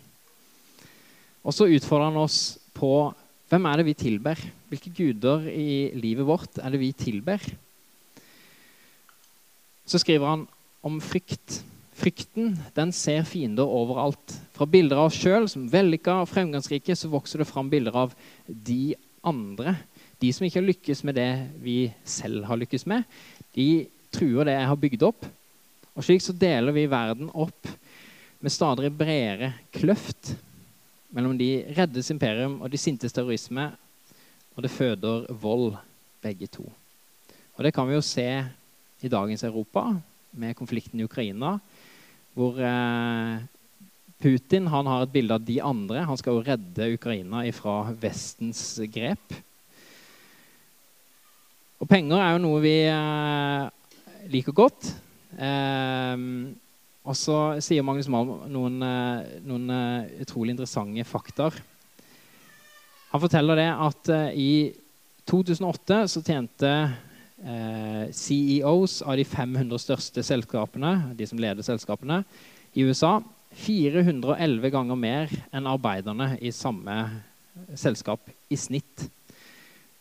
Og 1.47 1.55
så 1.55 1.69
utfordrer 1.71 2.09
han 2.09 2.19
oss 2.19 2.57
på 2.75 2.91
hvem 3.47 3.67
er 3.69 3.79
det 3.79 3.87
vi 3.87 3.95
tilber. 3.95 4.39
Hvilke 4.67 4.91
guder 4.91 5.45
i 5.47 5.95
livet 5.95 6.27
vårt 6.27 6.59
er 6.59 6.73
det 6.73 6.81
vi 6.81 6.91
tilber? 6.91 7.39
Så 9.87 10.01
skriver 10.03 10.27
han 10.27 10.43
om 10.83 10.99
frykt. 10.99 11.61
Frykten 11.97 12.51
den 12.75 12.91
ser 12.93 13.23
fiender 13.25 13.69
overalt. 13.71 14.35
Fra 14.53 14.67
bilder 14.67 14.99
av 14.99 15.07
oss 15.07 15.19
sjøl 15.21 15.47
som 15.49 15.69
vellykka 15.71 16.19
og 16.21 16.29
fremgangsrike 16.29 16.97
så 16.99 17.09
vokser 17.09 17.41
det 17.41 17.47
fram 17.49 17.71
bilder 17.71 17.95
av 18.03 18.17
de 18.45 18.97
andre. 19.23 19.77
De 20.19 20.33
som 20.35 20.43
ikke 20.45 20.59
har 20.59 20.67
lykkes 20.67 21.03
med 21.07 21.15
det 21.15 21.31
vi 21.63 21.77
selv 22.03 22.43
har 22.49 22.59
lykkes 22.59 22.83
med. 22.91 23.07
De 23.55 23.87
truer 24.13 24.49
det 24.49 24.57
jeg 24.57 24.67
har 24.73 24.81
bygd 24.83 25.07
opp. 25.07 25.29
Og 25.95 26.05
slik 26.05 26.21
så 26.21 26.35
deler 26.35 26.75
vi 26.75 26.89
verden 26.91 27.31
opp 27.31 27.71
med 28.43 28.53
stadig 28.53 28.91
bredere 28.93 29.53
kløft 29.73 30.35
mellom 31.17 31.33
de 31.39 31.65
reddes 31.73 32.11
imperium 32.13 32.59
og 32.61 32.69
de 32.69 32.77
sintes 32.77 33.15
terrorisme, 33.15 33.71
og 34.53 34.61
det 34.65 34.73
føder 34.73 35.25
vold, 35.41 35.73
begge 36.21 36.47
to. 36.49 36.65
Og 37.57 37.63
Det 37.63 37.73
kan 37.73 37.87
vi 37.87 37.93
jo 37.93 38.05
se 38.05 38.45
i 39.01 39.09
dagens 39.09 39.43
Europa, 39.43 39.95
med 40.37 40.53
konflikten 40.53 40.99
i 40.99 41.05
Ukraina, 41.07 41.55
hvor 42.37 42.59
eh, 42.61 43.39
Putin 44.21 44.67
han 44.69 44.85
har 44.85 45.05
et 45.05 45.13
bilde 45.13 45.33
av 45.33 45.45
de 45.45 45.57
andre. 45.61 46.03
Han 46.05 46.19
skal 46.19 46.37
jo 46.37 46.43
redde 46.45 46.91
Ukraina 46.93 47.41
fra 47.55 47.79
Vestens 47.97 48.61
grep. 48.93 49.33
Og 51.81 51.89
penger 51.89 52.21
er 52.21 52.35
jo 52.35 52.43
noe 52.43 52.61
vi 52.61 52.75
eh, 52.91 53.65
liker 54.29 54.53
godt. 54.57 54.91
Eh, 55.37 56.13
og 57.07 57.15
så 57.15 57.37
sier 57.63 57.85
Magnus 57.87 58.09
Malm 58.11 58.33
noen, 58.51 58.81
eh, 58.83 59.37
noen 59.47 59.71
uh, 59.71 60.09
utrolig 60.23 60.51
interessante 60.53 61.05
fakta. 61.07 61.47
Han 63.13 63.23
forteller 63.23 63.61
det 63.61 63.69
at 63.71 64.11
uh, 64.11 64.29
i 64.35 64.73
2008 65.27 66.01
så 66.11 66.23
tjente 66.23 66.73
CEOs 68.17 68.95
av 69.05 69.13
de 69.19 69.23
500 69.27 69.77
største 69.77 70.23
selskapene, 70.25 71.13
de 71.13 71.27
som 71.29 71.37
leder 71.37 71.61
selskapene, 71.61 72.23
i 72.73 72.81
USA 72.87 73.19
411 73.61 74.71
ganger 74.73 74.97
mer 74.97 75.35
enn 75.53 75.69
arbeiderne 75.69 76.31
i 76.41 76.49
samme 76.55 76.95
selskap 77.77 78.25
i 78.49 78.57
snitt. 78.57 79.05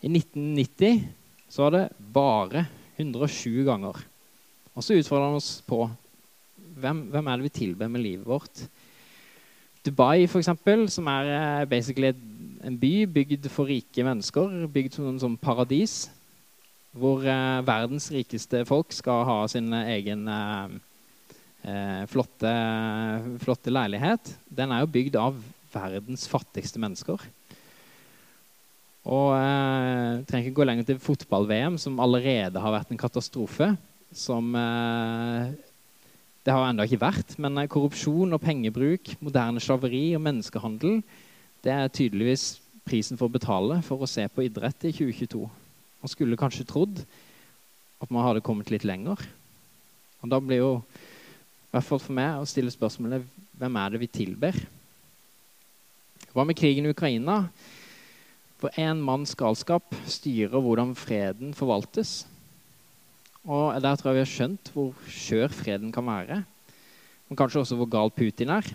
I 0.01 0.09
1990 0.09 1.05
så 1.53 1.67
var 1.67 1.77
det 1.77 1.85
bare 2.17 2.65
107 2.97 3.67
ganger. 3.69 4.01
Og 4.73 4.85
så 4.85 4.97
utfordrer 4.97 5.29
han 5.29 5.37
oss 5.37 5.59
på 5.69 5.85
hvem, 6.77 7.07
hvem, 7.13 7.29
er 7.29 7.39
det 7.39 7.49
vi 7.49 7.57
tilber 7.61 7.91
med 7.91 8.05
livet 8.05 8.27
vårt. 8.29 8.67
Dubai, 9.87 10.27
for 10.27 10.43
eksempel, 10.43 10.87
som 10.91 11.07
er 11.11 11.31
eh, 11.31 11.69
basically 11.71 12.13
en 12.67 12.79
by 12.81 13.07
bygd 13.15 13.49
for 13.53 13.71
rike 13.71 14.05
mennesker, 14.05 14.67
bygd 14.73 14.97
som 14.97 15.09
en 15.11 15.21
sånn 15.23 15.39
paradis, 15.39 16.07
hvor 16.97 17.23
eh, 17.23 17.63
verdens 17.67 18.11
rikeste 18.13 18.65
folk 18.67 18.95
skal 18.97 19.25
ha 19.29 19.39
sin 19.53 19.71
egen 19.85 20.27
eh, 20.33 20.77
eh, 21.71 22.03
flotte, 22.11 22.53
flotte 23.45 23.75
leilighet. 23.75 24.35
Den 24.49 24.75
er 24.75 24.83
jo 24.83 24.93
bygd 24.97 25.19
av 25.21 25.39
verdens 25.77 26.27
fattigste 26.31 26.83
mennesker. 26.83 27.23
Og 29.07 29.37
eh, 29.39 30.25
trenger 30.27 30.49
ikke 30.49 30.59
gå 30.61 30.67
lenger 30.67 30.89
til 30.89 31.03
fotball-VM, 31.03 31.79
som 31.79 32.01
allerede 32.03 32.63
har 32.63 32.75
vært 32.75 32.91
en 32.91 33.01
katastrofe. 33.01 33.71
Som 34.17 34.55
eh, 34.59 35.55
det 36.47 36.55
har 36.55 36.69
ennå 36.69 36.87
ikke 36.87 37.03
vært. 37.03 37.35
Men 37.43 37.59
eh, 37.59 37.71
korrupsjon 37.71 38.37
og 38.37 38.43
pengebruk, 38.43 39.17
moderne 39.25 39.63
slaveri 39.63 40.09
og 40.15 40.23
menneskehandel 40.29 41.01
det 41.67 41.73
er 41.75 41.91
tydeligvis 41.91 42.61
prisen 42.87 43.19
for 43.19 43.27
å 43.27 43.35
betale 43.35 43.81
for 43.83 43.99
å 43.99 44.07
se 44.07 44.23
på 44.31 44.45
idrett 44.47 44.87
i 44.87 44.93
2022. 44.95 45.43
Man 46.03 46.13
skulle 46.13 46.39
kanskje 46.39 46.67
trodd 46.69 47.01
at 47.99 48.13
man 48.13 48.23
hadde 48.23 48.45
kommet 48.47 48.71
litt 48.71 48.87
lenger. 48.87 49.19
Og 50.23 50.31
da 50.31 50.39
blir 50.39 50.61
jo, 50.61 50.71
i 50.79 51.73
hvert 51.75 51.89
fall 51.89 52.03
for 52.03 52.15
meg, 52.15 52.39
å 52.39 52.47
stille 52.47 52.71
spørsmålet 52.71 53.27
hvem 53.59 53.81
er 53.81 53.91
det 53.93 54.03
vi 54.05 54.11
tilber? 54.21 54.61
Hva 56.31 56.45
med 56.47 56.59
krigen 56.59 56.87
i 56.87 56.93
Ukraina? 56.95 57.41
For 58.61 58.73
én 58.79 59.03
manns 59.03 59.35
galskap 59.37 59.99
styrer 60.07 60.63
hvordan 60.63 60.95
freden 60.97 61.57
forvaltes. 61.57 62.23
Og 63.47 63.79
der 63.79 63.95
tror 63.95 64.11
jeg 64.11 64.17
vi 64.17 64.25
har 64.25 64.31
skjønt 64.33 64.71
hvor 64.75 65.07
skjør 65.07 65.53
freden 65.55 65.93
kan 65.95 66.07
være. 66.07 66.41
Men 67.29 67.39
kanskje 67.39 67.61
også 67.63 67.77
hvor 67.79 67.87
gal 67.91 68.11
Putin 68.11 68.51
er. 68.51 68.67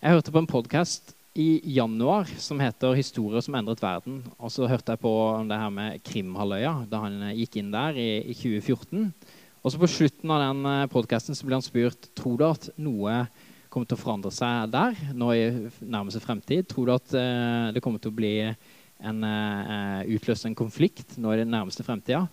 Jeg 0.00 0.14
hørte 0.14 0.32
på 0.32 0.40
en 0.40 0.48
podkast 0.48 1.12
i 1.36 1.60
januar 1.76 2.24
som 2.40 2.60
heter 2.60 2.96
'Historier 2.96 3.44
som 3.44 3.54
endret 3.54 3.82
verden'. 3.82 4.24
Og 4.38 4.50
så 4.50 4.66
hørte 4.66 4.92
jeg 4.92 5.00
på 5.00 5.12
det 5.48 5.58
her 5.58 5.68
med 5.68 6.00
Krimhalvøya, 6.02 6.86
da 6.90 6.96
han 7.04 7.36
gikk 7.36 7.56
inn 7.56 7.70
der 7.70 7.92
i, 7.92 8.24
i 8.24 8.34
2014. 8.34 9.12
Og 9.62 9.72
så 9.72 9.78
på 9.78 9.86
slutten 9.86 10.30
av 10.30 10.40
den 10.48 10.64
eh, 10.64 10.88
podkasten 10.88 11.36
ble 11.44 11.58
han 11.58 11.62
spurt 11.62 12.08
tror 12.16 12.38
du 12.38 12.44
at 12.48 12.70
noe 12.78 13.26
kommer 13.68 13.86
til 13.86 13.98
å 13.98 14.00
forandre 14.00 14.32
seg 14.32 14.72
der 14.72 14.96
nå 15.12 15.28
i 15.36 15.44
nærmeste 15.84 16.24
fremtid. 16.24 16.66
Tror 16.66 16.86
du 16.86 16.94
at 16.94 17.12
uh, 17.14 17.70
det 17.70 17.82
kommer 17.84 18.00
til 18.00 18.10
å 18.10 18.16
bli 18.16 18.32
en, 18.48 19.20
uh, 19.22 20.02
utløst 20.08 20.48
en 20.48 20.56
konflikt 20.58 21.14
nå 21.18 21.36
i 21.36 21.38
den 21.44 21.52
nærmeste 21.52 21.84
fremtida? 21.86 22.24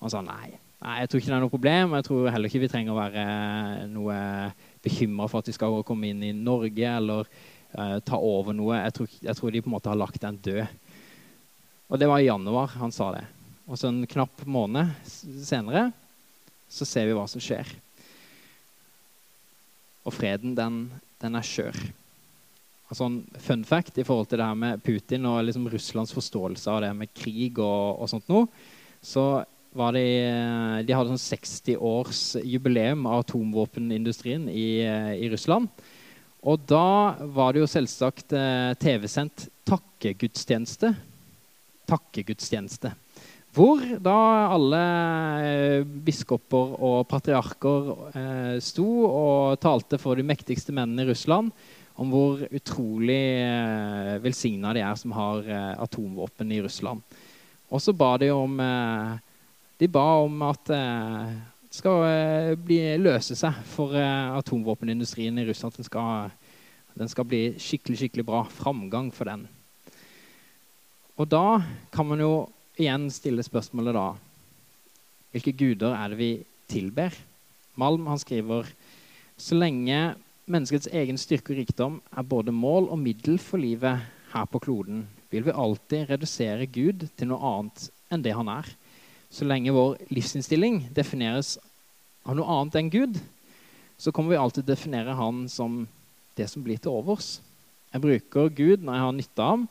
Han 0.00 0.10
sa 0.10 0.24
nei. 0.24 0.69
Nei. 0.82 0.96
Jeg 1.02 1.10
tror 1.10 1.20
ikke 1.20 1.30
det 1.30 1.36
er 1.36 1.44
noe 1.44 1.52
problem. 1.52 1.96
Jeg 1.98 2.06
tror 2.08 2.28
heller 2.32 2.50
ikke 2.50 2.62
vi 2.64 2.70
trenger 2.72 2.94
å 2.94 3.00
være 3.00 3.24
noe 3.92 4.18
bekymra 4.84 5.28
for 5.30 5.42
at 5.42 5.50
de 5.50 5.56
skal 5.56 5.80
komme 5.86 6.10
inn 6.10 6.22
i 6.26 6.34
Norge 6.36 6.94
eller 6.96 7.28
uh, 7.28 7.98
ta 8.04 8.18
over 8.18 8.56
noe. 8.56 8.78
Jeg 8.80 8.96
tror, 8.96 9.12
jeg 9.28 9.38
tror, 9.38 9.52
de 9.52 9.62
på 9.64 9.70
en 9.70 9.76
måte 9.76 9.92
har 9.92 10.00
lagt 10.00 10.22
den 10.24 10.40
død. 10.40 10.64
Og 11.90 12.00
det 12.00 12.08
var 12.10 12.22
i 12.22 12.28
januar 12.28 12.76
han 12.80 12.94
sa 12.94 13.10
det. 13.16 13.24
Og 13.70 13.78
så 13.78 13.90
en 13.90 14.02
knapp 14.10 14.44
måned 14.50 14.90
senere 15.06 15.90
så 16.70 16.86
ser 16.86 17.08
vi 17.08 17.14
hva 17.18 17.26
som 17.30 17.42
skjer. 17.42 17.66
Og 20.06 20.14
freden, 20.14 20.54
den, 20.58 20.84
den 21.22 21.38
er 21.38 21.46
skjør. 21.46 21.76
Altså 22.90 23.06
en 23.06 23.20
fun 23.38 23.62
fact 23.66 23.98
i 24.02 24.04
forhold 24.06 24.30
til 24.30 24.40
det 24.40 24.46
her 24.48 24.58
med 24.58 24.82
Putin 24.82 25.26
og 25.30 25.44
liksom 25.46 25.68
Russlands 25.70 26.14
forståelse 26.14 26.70
av 26.72 26.80
det 26.82 26.90
med 26.98 27.12
krig 27.14 27.58
og, 27.62 28.00
og 28.02 28.10
sånt 28.10 28.30
noe, 28.30 28.48
så 29.02 29.44
var 29.76 29.94
det 29.94 30.06
De 30.86 30.94
hadde 30.96 31.12
sånn 31.12 31.22
60 31.22 31.76
års 31.78 32.22
jubileum 32.42 33.06
av 33.06 33.24
atomvåpenindustrien 33.24 34.48
i, 34.50 34.82
i, 35.16 35.28
Russland. 35.30 35.70
Og 36.40 36.62
da 36.66 37.16
var 37.36 37.52
det 37.52 37.62
jo 37.62 37.68
selvsagt 37.70 38.32
eh, 38.32 38.72
TV-sendt 38.80 39.46
takkegudstjeneste. 39.68 40.94
Takkegudstjeneste. 41.90 42.94
Hvor 43.54 43.82
da 44.02 44.16
alle 44.54 44.80
eh, 45.44 45.88
biskoper 46.06 46.76
og 46.78 47.02
patriarker 47.10 47.92
eh, 48.14 48.56
sto 48.62 48.88
og 49.04 49.60
talte 49.62 49.98
for 50.00 50.16
de 50.16 50.26
mektigste 50.26 50.74
mennene 50.74 51.04
i 51.04 51.10
Russland 51.10 51.52
om 52.00 52.12
hvor 52.14 52.44
utrolig 52.48 53.22
eh, 53.44 54.14
velsigna 54.24 54.72
de 54.72 54.84
er 54.86 54.96
som 54.96 55.12
har 55.12 55.44
eh, 55.44 55.74
atomvåpen 55.82 56.54
i 56.54 56.62
Russland. 56.64 57.02
Og 57.70 57.82
så 57.82 57.92
ba 57.92 58.14
de 58.22 58.30
om 58.32 58.54
eh, 58.64 59.18
de 59.80 59.88
ba 59.88 60.04
om 60.20 60.42
at 60.44 60.70
eh, 60.76 61.36
det 61.70 61.78
skal 61.78 62.02
eh, 62.04 62.52
bli, 62.60 62.80
løse 63.00 63.36
seg 63.38 63.62
for 63.70 63.96
eh, 63.96 64.32
atomvåpenindustrien 64.36 65.38
i 65.40 65.46
Russland. 65.48 65.78
Den 65.78 65.88
skal, 65.88 66.34
den 67.00 67.08
skal 67.08 67.28
bli 67.28 67.42
skikkelig, 67.56 68.02
skikkelig 68.02 68.26
bra. 68.28 68.42
Framgang 68.44 69.08
for 69.14 69.30
den. 69.30 69.46
Og 71.16 71.28
da 71.32 71.62
kan 71.92 72.08
man 72.10 72.20
jo 72.20 72.34
igjen 72.80 73.08
stille 73.12 73.44
spørsmålet 73.44 73.96
da 73.96 74.08
Hvilke 75.30 75.52
guder 75.54 75.92
er 75.94 76.10
det 76.10 76.16
vi 76.18 76.30
tilber? 76.66 77.14
Malm 77.78 78.08
han 78.10 78.18
skriver 78.18 78.66
så 79.38 79.54
lenge 79.54 80.16
menneskets 80.50 80.88
egen 80.90 81.20
styrke 81.22 81.54
og 81.54 81.60
rikdom 81.60 82.00
er 82.10 82.26
både 82.26 82.50
mål 82.50 82.88
og 82.90 82.98
middel 82.98 83.38
for 83.38 83.62
livet 83.62 84.02
her 84.32 84.48
på 84.50 84.58
kloden, 84.64 85.04
vil 85.30 85.46
vi 85.46 85.54
alltid 85.54 86.10
redusere 86.10 86.66
Gud 86.66 87.06
til 87.14 87.30
noe 87.30 87.52
annet 87.52 87.86
enn 88.10 88.26
det 88.26 88.34
han 88.34 88.50
er 88.50 88.72
så 89.30 89.46
lenge 89.46 89.74
vår 89.74 90.00
livsinnstilling 90.10 90.88
defineres 90.94 91.54
av 92.26 92.36
noe 92.36 92.50
annet 92.50 92.78
enn 92.80 92.90
Gud, 92.92 93.20
så 94.00 94.12
kommer 94.12 94.34
vi 94.34 94.40
alltid 94.40 94.64
til 94.64 94.68
å 94.68 94.74
definere 94.74 95.16
han 95.16 95.44
som 95.50 95.84
det 96.38 96.48
som 96.50 96.64
blir 96.64 96.80
til 96.82 96.92
overs. 96.92 97.38
Jeg 97.92 98.02
bruker 98.02 98.52
Gud 98.54 98.84
når 98.84 98.96
jeg 98.96 99.06
har 99.06 99.16
nytte 99.16 99.44
av 99.44 99.54
ham, 99.54 99.66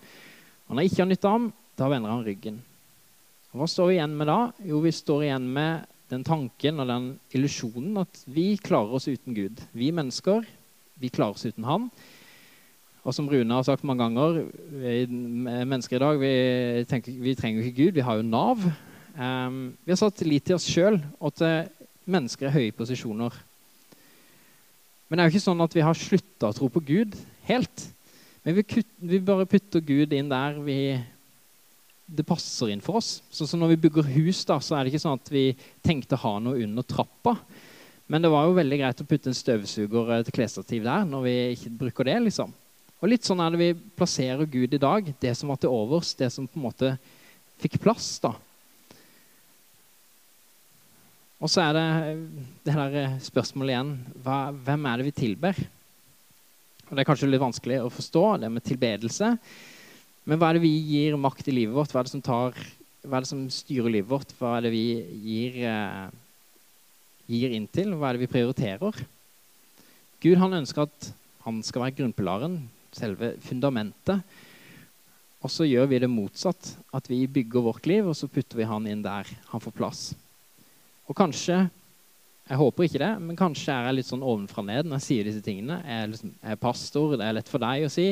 og 0.67 0.75
når 0.75 0.85
jeg 0.85 0.91
ikke 0.91 1.03
har 1.03 1.09
nytte 1.11 1.29
av 1.29 1.37
ham, 1.37 1.47
da 1.79 1.87
vender 1.91 2.13
han 2.13 2.25
ryggen. 2.25 2.59
Og 3.49 3.61
hva 3.61 3.67
står 3.71 3.89
vi 3.89 3.95
igjen 3.97 4.17
med 4.19 4.29
da? 4.29 4.39
Jo, 4.69 4.81
vi 4.83 4.93
står 4.93 5.25
igjen 5.25 5.47
med 5.55 5.87
den 6.09 6.25
tanken 6.25 6.81
og 6.81 6.89
den 6.89 7.07
illusjonen 7.37 8.01
at 8.01 8.21
vi 8.29 8.51
klarer 8.61 8.97
oss 8.97 9.07
uten 9.09 9.35
Gud. 9.37 9.61
Vi 9.77 9.89
mennesker, 9.95 10.45
vi 10.99 11.11
klarer 11.13 11.37
oss 11.37 11.47
uten 11.47 11.65
Han. 11.65 11.87
Og 13.07 13.15
som 13.15 13.29
Rune 13.31 13.55
har 13.55 13.65
sagt 13.65 13.85
mange 13.87 14.03
ganger, 14.03 14.43
vi 14.69 15.07
mennesker 15.09 15.97
i 15.97 16.03
dag 16.03 16.19
vi, 16.21 16.33
tenker, 16.89 17.15
vi 17.23 17.35
trenger 17.37 17.63
ikke 17.63 17.85
Gud, 17.85 17.97
vi 17.97 18.05
har 18.05 18.19
jo 18.19 18.27
Nav. 18.27 18.65
Um, 19.19 19.73
vi 19.83 19.91
har 19.91 19.99
satt 19.99 20.21
lit 20.23 20.45
til 20.47 20.55
oss 20.55 20.67
sjøl 20.69 20.95
og 21.19 21.33
til 21.35 21.67
mennesker 22.07 22.47
i 22.47 22.53
høye 22.53 22.75
posisjoner. 22.75 23.33
Men 25.09 25.17
det 25.17 25.23
er 25.23 25.27
jo 25.27 25.33
ikke 25.33 25.47
sånn 25.49 25.65
at 25.65 25.75
vi 25.75 25.83
har 25.83 25.97
slutta 25.97 26.51
å 26.51 26.55
tro 26.55 26.69
på 26.71 26.83
Gud 26.87 27.17
helt. 27.49 27.83
Men 28.45 28.55
vi, 28.55 28.63
kutt, 28.63 28.87
vi, 29.03 29.19
bare 29.19 29.49
putter 29.49 29.83
Gud 29.83 30.15
inn 30.15 30.31
der 30.31 30.61
vi, 30.63 30.77
det 32.07 32.25
passer 32.29 32.71
inn 32.71 32.83
for 32.85 33.01
oss. 33.01 33.17
Sånn 33.33 33.49
som 33.51 33.59
når 33.59 33.73
vi 33.73 33.81
bygger 33.89 34.07
hus, 34.15 34.45
da, 34.47 34.61
så 34.63 34.77
er 34.77 34.85
det 34.85 34.93
ikke 34.93 35.03
sånn 35.03 35.19
at 35.19 35.33
vi 35.33 35.45
tenkte 35.83 36.15
å 36.15 36.23
ha 36.23 36.33
noe 36.45 36.63
under 36.63 36.87
trappa. 36.87 37.35
Men 38.09 38.23
det 38.23 38.31
var 38.31 38.47
jo 38.47 38.57
veldig 38.57 38.79
greit 38.79 39.03
å 39.03 39.09
putte 39.09 39.33
en 39.33 39.37
støvsuger 39.37 40.15
eh, 40.15 40.23
til 40.25 40.39
klesstativ 40.39 40.87
der 40.87 41.03
når 41.05 41.25
vi 41.27 41.37
ikke 41.57 41.77
bruker 41.83 42.07
det. 42.07 42.21
liksom. 42.29 42.55
Og 43.03 43.11
litt 43.11 43.27
sånn 43.27 43.43
er 43.43 43.51
det 43.51 43.59
vi 43.59 43.73
plasserer 43.99 44.47
Gud 44.47 44.73
i 44.73 44.81
dag. 44.81 45.11
Det 45.19 45.35
som 45.35 45.51
var 45.51 45.59
til 45.59 45.75
overs, 45.75 46.15
det 46.15 46.31
som 46.31 46.47
på 46.47 46.61
en 46.61 46.69
måte 46.71 46.95
fikk 47.59 47.81
plass. 47.83 48.15
da. 48.23 48.37
Og 51.39 51.47
så 51.47 51.63
er 51.63 51.75
det 51.75 51.83
det 52.67 52.75
der 52.75 52.95
eh, 52.99 53.19
spørsmålet 53.23 53.73
igjen 53.73 53.91
hva, 54.25 54.39
hvem 54.51 54.87
er 54.89 54.99
det 54.99 55.07
vi 55.07 55.15
tilber? 55.15 55.61
Og 56.89 56.91
Det 56.91 57.03
er 57.03 57.07
kanskje 57.07 57.29
litt 57.29 57.43
vanskelig 57.43 57.77
å 57.83 57.93
forstå, 57.93 58.23
det 58.41 58.49
med 58.51 58.65
tilbedelse. 58.65 59.29
Men 60.27 60.39
hva 60.41 60.49
er 60.49 60.57
det 60.57 60.65
vi 60.65 60.73
gir 60.89 61.15
makt 61.21 61.47
i 61.47 61.55
livet 61.55 61.77
vårt? 61.77 61.93
Hva 61.93 62.01
er 62.01 62.09
det 62.09 62.13
som, 62.15 62.23
tar, 62.25 62.57
hva 63.05 63.19
er 63.19 63.25
det 63.25 63.31
som 63.31 63.45
styrer 63.53 63.93
livet 63.93 64.09
vårt? 64.11 64.33
Hva 64.39 64.57
er 64.57 64.67
det 64.67 64.73
vi 64.73 64.83
gir, 65.23 65.61
eh, 65.69 66.09
gir 67.29 67.55
inn 67.55 67.69
til? 67.71 67.95
Hva 67.95 68.09
er 68.09 68.17
det 68.17 68.25
vi 68.25 68.33
prioriterer? 68.33 68.99
Gud 70.19 70.39
han 70.41 70.59
ønsker 70.59 70.89
at 70.89 71.11
han 71.45 71.61
skal 71.63 71.85
være 71.85 72.01
grunnpilaren, 72.01 72.59
selve 72.91 73.35
fundamentet. 73.45 74.25
Og 75.39 75.53
så 75.53 75.63
gjør 75.63 75.87
vi 75.87 76.01
det 76.03 76.11
motsatt. 76.11 76.73
At 76.91 77.07
vi 77.07 77.23
bygger 77.31 77.63
vårt 77.63 77.87
liv, 77.87 78.09
og 78.11 78.17
så 78.17 78.27
putter 78.27 78.59
vi 78.59 78.67
han 78.67 78.89
inn 78.91 79.05
der 79.05 79.29
han 79.53 79.63
får 79.63 79.77
plass. 79.77 80.01
Og 81.09 81.17
kanskje 81.17 81.63
jeg 82.49 82.57
håper 82.57 82.85
ikke 82.87 83.01
det, 83.03 83.09
men 83.21 83.37
kanskje 83.37 83.73
er 83.73 83.87
jeg 83.87 83.99
litt 83.99 84.07
sånn 84.07 84.25
ovenfra 84.25 84.63
ned 84.65 84.87
når 84.89 84.97
jeg 84.97 85.05
sier 85.05 85.27
disse 85.27 85.41
tingene. 85.45 85.75
Jeg 85.85 86.01
er, 86.01 86.07
liksom, 86.09 86.31
jeg 86.33 86.55
er 86.55 86.61
pastor, 86.63 87.11
det 87.13 87.27
er 87.27 87.35
lett 87.37 87.51
for 87.51 87.61
deg 87.61 87.85
å 87.85 87.91
si. 87.93 88.07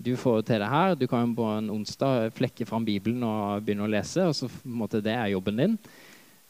Du 0.00 0.10
får 0.18 0.40
til 0.48 0.62
det 0.62 0.70
her. 0.72 0.96
Du 0.98 1.04
kan 1.06 1.22
jo 1.22 1.36
på 1.38 1.46
en 1.54 1.68
onsdag 1.70 2.32
flekke 2.34 2.66
fram 2.66 2.86
Bibelen 2.88 3.22
og 3.26 3.62
begynne 3.62 3.86
å 3.86 3.92
lese. 3.92 4.26
og 4.26 4.34
så 4.34 4.48
på 4.50 4.66
en 4.66 4.80
måte 4.80 5.02
Det 5.04 5.14
er 5.14 5.30
jobben 5.30 5.62
din. 5.62 5.78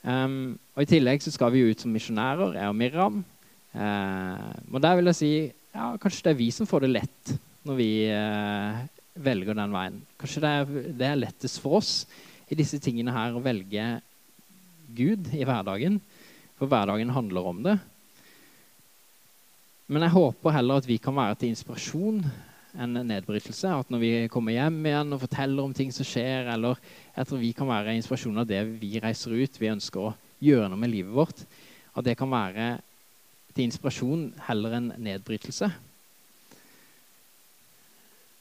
Um, 0.00 0.56
og 0.72 0.86
I 0.86 0.88
tillegg 0.88 1.20
så 1.20 1.34
skal 1.34 1.52
vi 1.52 1.60
jo 1.60 1.74
ut 1.74 1.84
som 1.84 1.92
misjonærer, 1.92 2.56
jeg 2.56 2.72
og 2.72 2.78
Miriam. 2.78 3.20
Uh, 3.74 4.56
og 4.72 4.80
der 4.80 4.96
vil 4.96 5.12
jeg 5.12 5.20
si 5.20 5.32
ja, 5.74 5.92
kanskje 6.00 6.24
det 6.24 6.32
er 6.32 6.40
vi 6.40 6.48
som 6.54 6.66
får 6.66 6.86
det 6.86 6.94
lett 6.94 7.34
når 7.68 7.76
vi 7.76 7.90
uh, 8.08 8.80
velger 9.20 9.60
den 9.60 9.76
veien. 9.76 10.00
Kanskje 10.16 10.40
det 10.46 10.54
er, 10.56 10.78
det 11.02 11.10
er 11.10 11.20
lettest 11.20 11.60
for 11.60 11.82
oss 11.82 12.06
i 12.48 12.56
disse 12.56 12.80
tingene 12.80 13.12
her 13.12 13.36
å 13.36 13.44
velge 13.44 13.90
Gud 14.96 15.30
i 15.36 15.46
hverdagen. 15.46 15.98
For 16.60 16.70
hverdagen 16.70 17.12
handler 17.14 17.46
om 17.50 17.62
det. 17.64 17.78
Men 19.90 20.04
jeg 20.06 20.14
håper 20.14 20.54
heller 20.54 20.78
at 20.78 20.86
vi 20.86 21.00
kan 21.02 21.16
være 21.16 21.38
til 21.40 21.50
inspirasjon 21.50 22.20
enn 22.78 23.00
nedbrytelse. 23.08 23.72
At 23.74 23.90
når 23.90 24.02
vi 24.02 24.12
kommer 24.30 24.54
hjem 24.54 24.78
igjen 24.86 25.16
og 25.16 25.22
forteller 25.24 25.64
om 25.64 25.74
ting 25.74 25.90
som 25.94 26.06
skjer, 26.06 26.52
eller 26.52 26.78
at 27.18 27.32
vi 27.40 27.50
kan 27.56 27.68
være 27.70 27.96
inspirasjon 27.98 28.38
av 28.38 28.46
det 28.46 28.60
vi 28.78 29.00
reiser 29.02 29.34
ut, 29.34 29.58
vi 29.58 29.72
ønsker 29.72 30.10
å 30.10 30.14
gjøre 30.40 30.68
noe 30.70 30.80
med 30.80 30.92
livet 30.92 31.14
vårt, 31.14 31.42
at 31.90 32.06
det 32.06 32.14
kan 32.18 32.30
være 32.30 32.68
til 33.50 33.66
inspirasjon 33.66 34.28
heller 34.46 34.78
enn 34.78 34.92
nedbrytelse. 35.02 35.72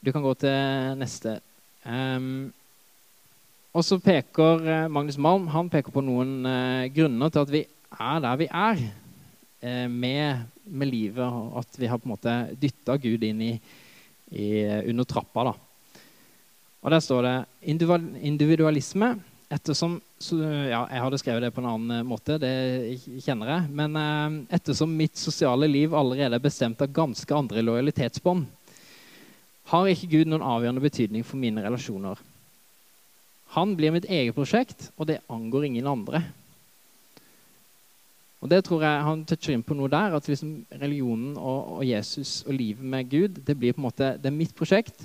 Du 0.00 0.12
kan 0.14 0.24
gå 0.24 0.32
til 0.40 0.94
neste. 1.00 1.40
Um, 1.84 2.52
og 3.70 3.86
så 3.86 4.00
peker 4.02 4.64
eh, 4.66 4.88
Magnus 4.90 5.18
Malm 5.20 5.46
han 5.52 5.70
peker 5.70 5.94
på 5.94 6.02
noen 6.02 6.46
eh, 6.48 6.88
grunner 6.94 7.30
til 7.30 7.44
at 7.44 7.52
vi 7.54 7.62
er 7.90 8.22
der 8.24 8.38
vi 8.40 8.48
er 8.50 8.80
eh, 9.62 9.86
med, 9.86 10.46
med, 10.64 10.90
livet, 10.90 11.24
og 11.24 11.60
at 11.62 11.78
vi 11.78 11.90
har 11.90 12.00
på 12.00 12.08
en 12.08 12.14
måte 12.16 12.36
dytta 12.58 12.96
Gud 12.98 13.24
inn 13.26 13.42
i, 13.46 13.52
i, 14.34 14.48
under 14.90 15.06
trappa. 15.06 15.50
da. 15.50 15.54
Og 16.80 16.90
Der 16.90 17.02
står 17.04 17.26
det 17.26 17.36
individualisme. 18.22 19.18
Ettersom 19.50 19.96
ja, 20.30 20.84
Jeg 20.86 21.02
hadde 21.02 21.18
skrevet 21.18 21.42
det 21.42 21.50
på 21.54 21.62
en 21.62 21.70
annen 21.72 22.06
måte, 22.06 22.36
det 22.38 23.00
kjenner 23.24 23.54
jeg. 23.54 23.70
Men 23.74 23.98
eh, 23.98 24.56
ettersom 24.58 24.94
mitt 24.94 25.18
sosiale 25.18 25.68
liv 25.70 25.94
allerede 25.94 26.38
er 26.38 26.42
bestemt 26.42 26.82
av 26.82 26.90
ganske 26.94 27.34
andre 27.34 27.62
lojalitetsbånd, 27.66 28.46
har 29.70 29.86
ikke 29.86 30.10
Gud 30.10 30.30
noen 30.30 30.42
avgjørende 30.42 30.82
betydning 30.82 31.22
for 31.26 31.38
mine 31.38 31.62
relasjoner. 31.62 32.18
Han 33.56 33.74
blir 33.78 33.94
mitt 33.94 34.06
eget 34.06 34.36
prosjekt, 34.36 34.90
og 34.96 35.08
det 35.10 35.22
angår 35.30 35.66
ingen 35.66 35.88
andre. 35.90 36.22
Og 38.40 38.48
det 38.48 38.62
tror 38.64 38.84
jeg 38.84 39.06
Han 39.06 39.24
toucher 39.28 39.54
inn 39.54 39.64
på 39.66 39.76
noe 39.76 39.90
der, 39.92 40.14
at 40.16 40.28
liksom 40.30 40.62
religionen 40.80 41.34
og, 41.36 41.80
og, 41.80 41.82
Jesus 41.84 42.40
og 42.46 42.54
livet 42.56 42.84
med 42.84 43.10
Gud 43.10 43.42
det 43.44 43.56
blir 43.58 43.74
på 43.76 43.82
en 43.82 43.88
måte, 43.88 44.14
det 44.16 44.30
er 44.30 44.36
mitt 44.36 44.54
prosjekt. 44.56 45.04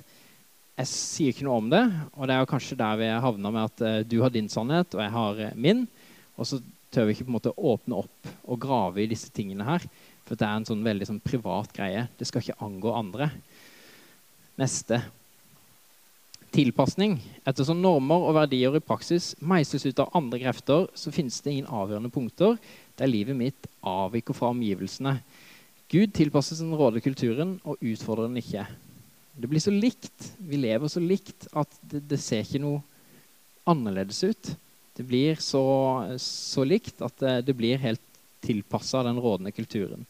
Jeg 0.76 0.88
sier 0.92 1.32
ikke 1.32 1.46
noe 1.48 1.58
om 1.60 1.68
det, 1.72 1.82
og 2.14 2.28
det 2.28 2.36
er 2.36 2.42
jo 2.42 2.48
kanskje 2.50 2.78
der 2.80 2.98
vi 3.00 3.10
havna 3.24 3.52
med 3.52 3.68
at 3.70 3.84
uh, 3.84 4.00
du 4.04 4.18
har 4.22 4.32
din 4.32 4.48
sannhet, 4.52 4.92
og 4.92 5.02
jeg 5.02 5.14
har 5.14 5.40
uh, 5.48 5.54
min. 5.56 5.86
Og 6.36 6.48
så 6.48 6.60
tør 6.92 7.08
vi 7.08 7.16
ikke 7.16 7.26
på 7.26 7.32
en 7.32 7.38
måte 7.38 7.54
åpne 7.56 8.00
opp 8.04 8.32
og 8.44 8.60
grave 8.60 9.02
i 9.02 9.08
disse 9.08 9.32
tingene 9.32 9.64
her. 9.64 9.84
For 10.28 10.36
det 10.36 10.46
er 10.46 10.60
en 10.60 10.68
sånn 10.68 10.84
veldig 10.84 11.08
sånn 11.08 11.22
privat 11.24 11.72
greie. 11.76 12.06
Det 12.18 12.28
skal 12.28 12.44
ikke 12.44 12.60
angå 12.66 12.92
andre. 12.96 13.30
Neste 14.60 15.00
tilpasning. 16.56 17.18
Ettersom 17.46 17.82
normer 17.82 18.24
og 18.28 18.36
verdier 18.38 18.74
i 18.78 18.82
praksis 18.82 19.34
meisles 19.44 19.84
ut 19.86 20.00
av 20.02 20.14
andre 20.16 20.40
krefter, 20.40 20.86
så 20.96 21.12
finnes 21.12 21.38
det 21.44 21.52
ingen 21.52 21.68
avgjørende 21.68 22.12
punkter 22.12 22.56
der 22.96 23.10
livet 23.10 23.36
mitt 23.36 23.68
avviker 23.84 24.36
fra 24.36 24.50
omgivelsene. 24.54 25.18
Gud 25.92 26.14
tilpasses 26.16 26.62
den 26.64 26.74
rådende 26.74 27.04
kulturen 27.04 27.56
og 27.62 27.82
utfordrer 27.84 28.30
den 28.30 28.40
ikke. 28.40 28.64
Det 29.36 29.50
blir 29.50 29.62
så 29.62 29.74
likt, 29.74 30.30
vi 30.40 30.58
lever 30.62 30.90
så 30.90 31.02
likt, 31.02 31.48
at 31.52 31.76
det, 31.84 32.06
det 32.08 32.18
ser 32.22 32.46
ikke 32.46 32.62
noe 32.64 32.80
annerledes 33.68 34.22
ut. 34.24 34.52
Det 34.96 35.04
blir 35.04 35.36
så, 35.44 35.62
så 36.22 36.64
likt 36.64 37.02
at 37.04 37.20
det, 37.20 37.34
det 37.50 37.56
blir 37.58 37.82
helt 37.82 38.00
tilpassa 38.46 39.02
den 39.04 39.20
rådende 39.20 39.52
kulturen. 39.52 40.06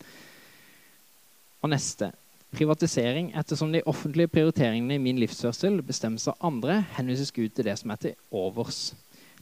Og 1.64 1.72
neste 1.72 2.12
privatisering. 2.56 3.30
Ettersom 3.36 3.72
de 3.72 3.84
offentlige 3.86 4.32
prioriteringene 4.32 4.96
i 4.96 5.02
min 5.02 5.20
livsførsel 5.20 5.82
bestemmes 5.86 6.26
av 6.32 6.38
andre, 6.48 6.80
henvises 6.96 7.32
Gud 7.34 7.52
til 7.54 7.68
det 7.68 7.76
som 7.80 7.92
er 7.92 8.00
til 8.02 8.16
overs. 8.34 8.94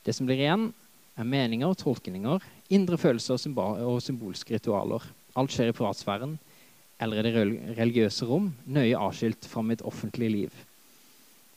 Det 0.04 0.14
som 0.16 0.26
blir 0.28 0.42
igjen, 0.42 0.72
er 1.14 1.28
meninger 1.28 1.70
og 1.70 1.78
tolkninger, 1.78 2.42
indre 2.74 2.98
følelser 2.98 3.38
og 3.38 4.02
symbolske 4.02 4.56
ritualer. 4.56 5.04
Alt 5.38 5.54
skjer 5.54 5.70
i 5.70 5.76
privatsfæren 5.76 6.38
eller 7.02 7.20
i 7.20 7.26
det 7.26 7.44
religiøse 7.78 8.26
rom, 8.28 8.52
nøye 8.70 8.98
avskilt 8.98 9.46
fra 9.50 9.62
mitt 9.66 9.82
offentlige 9.86 10.32
liv. 10.32 10.58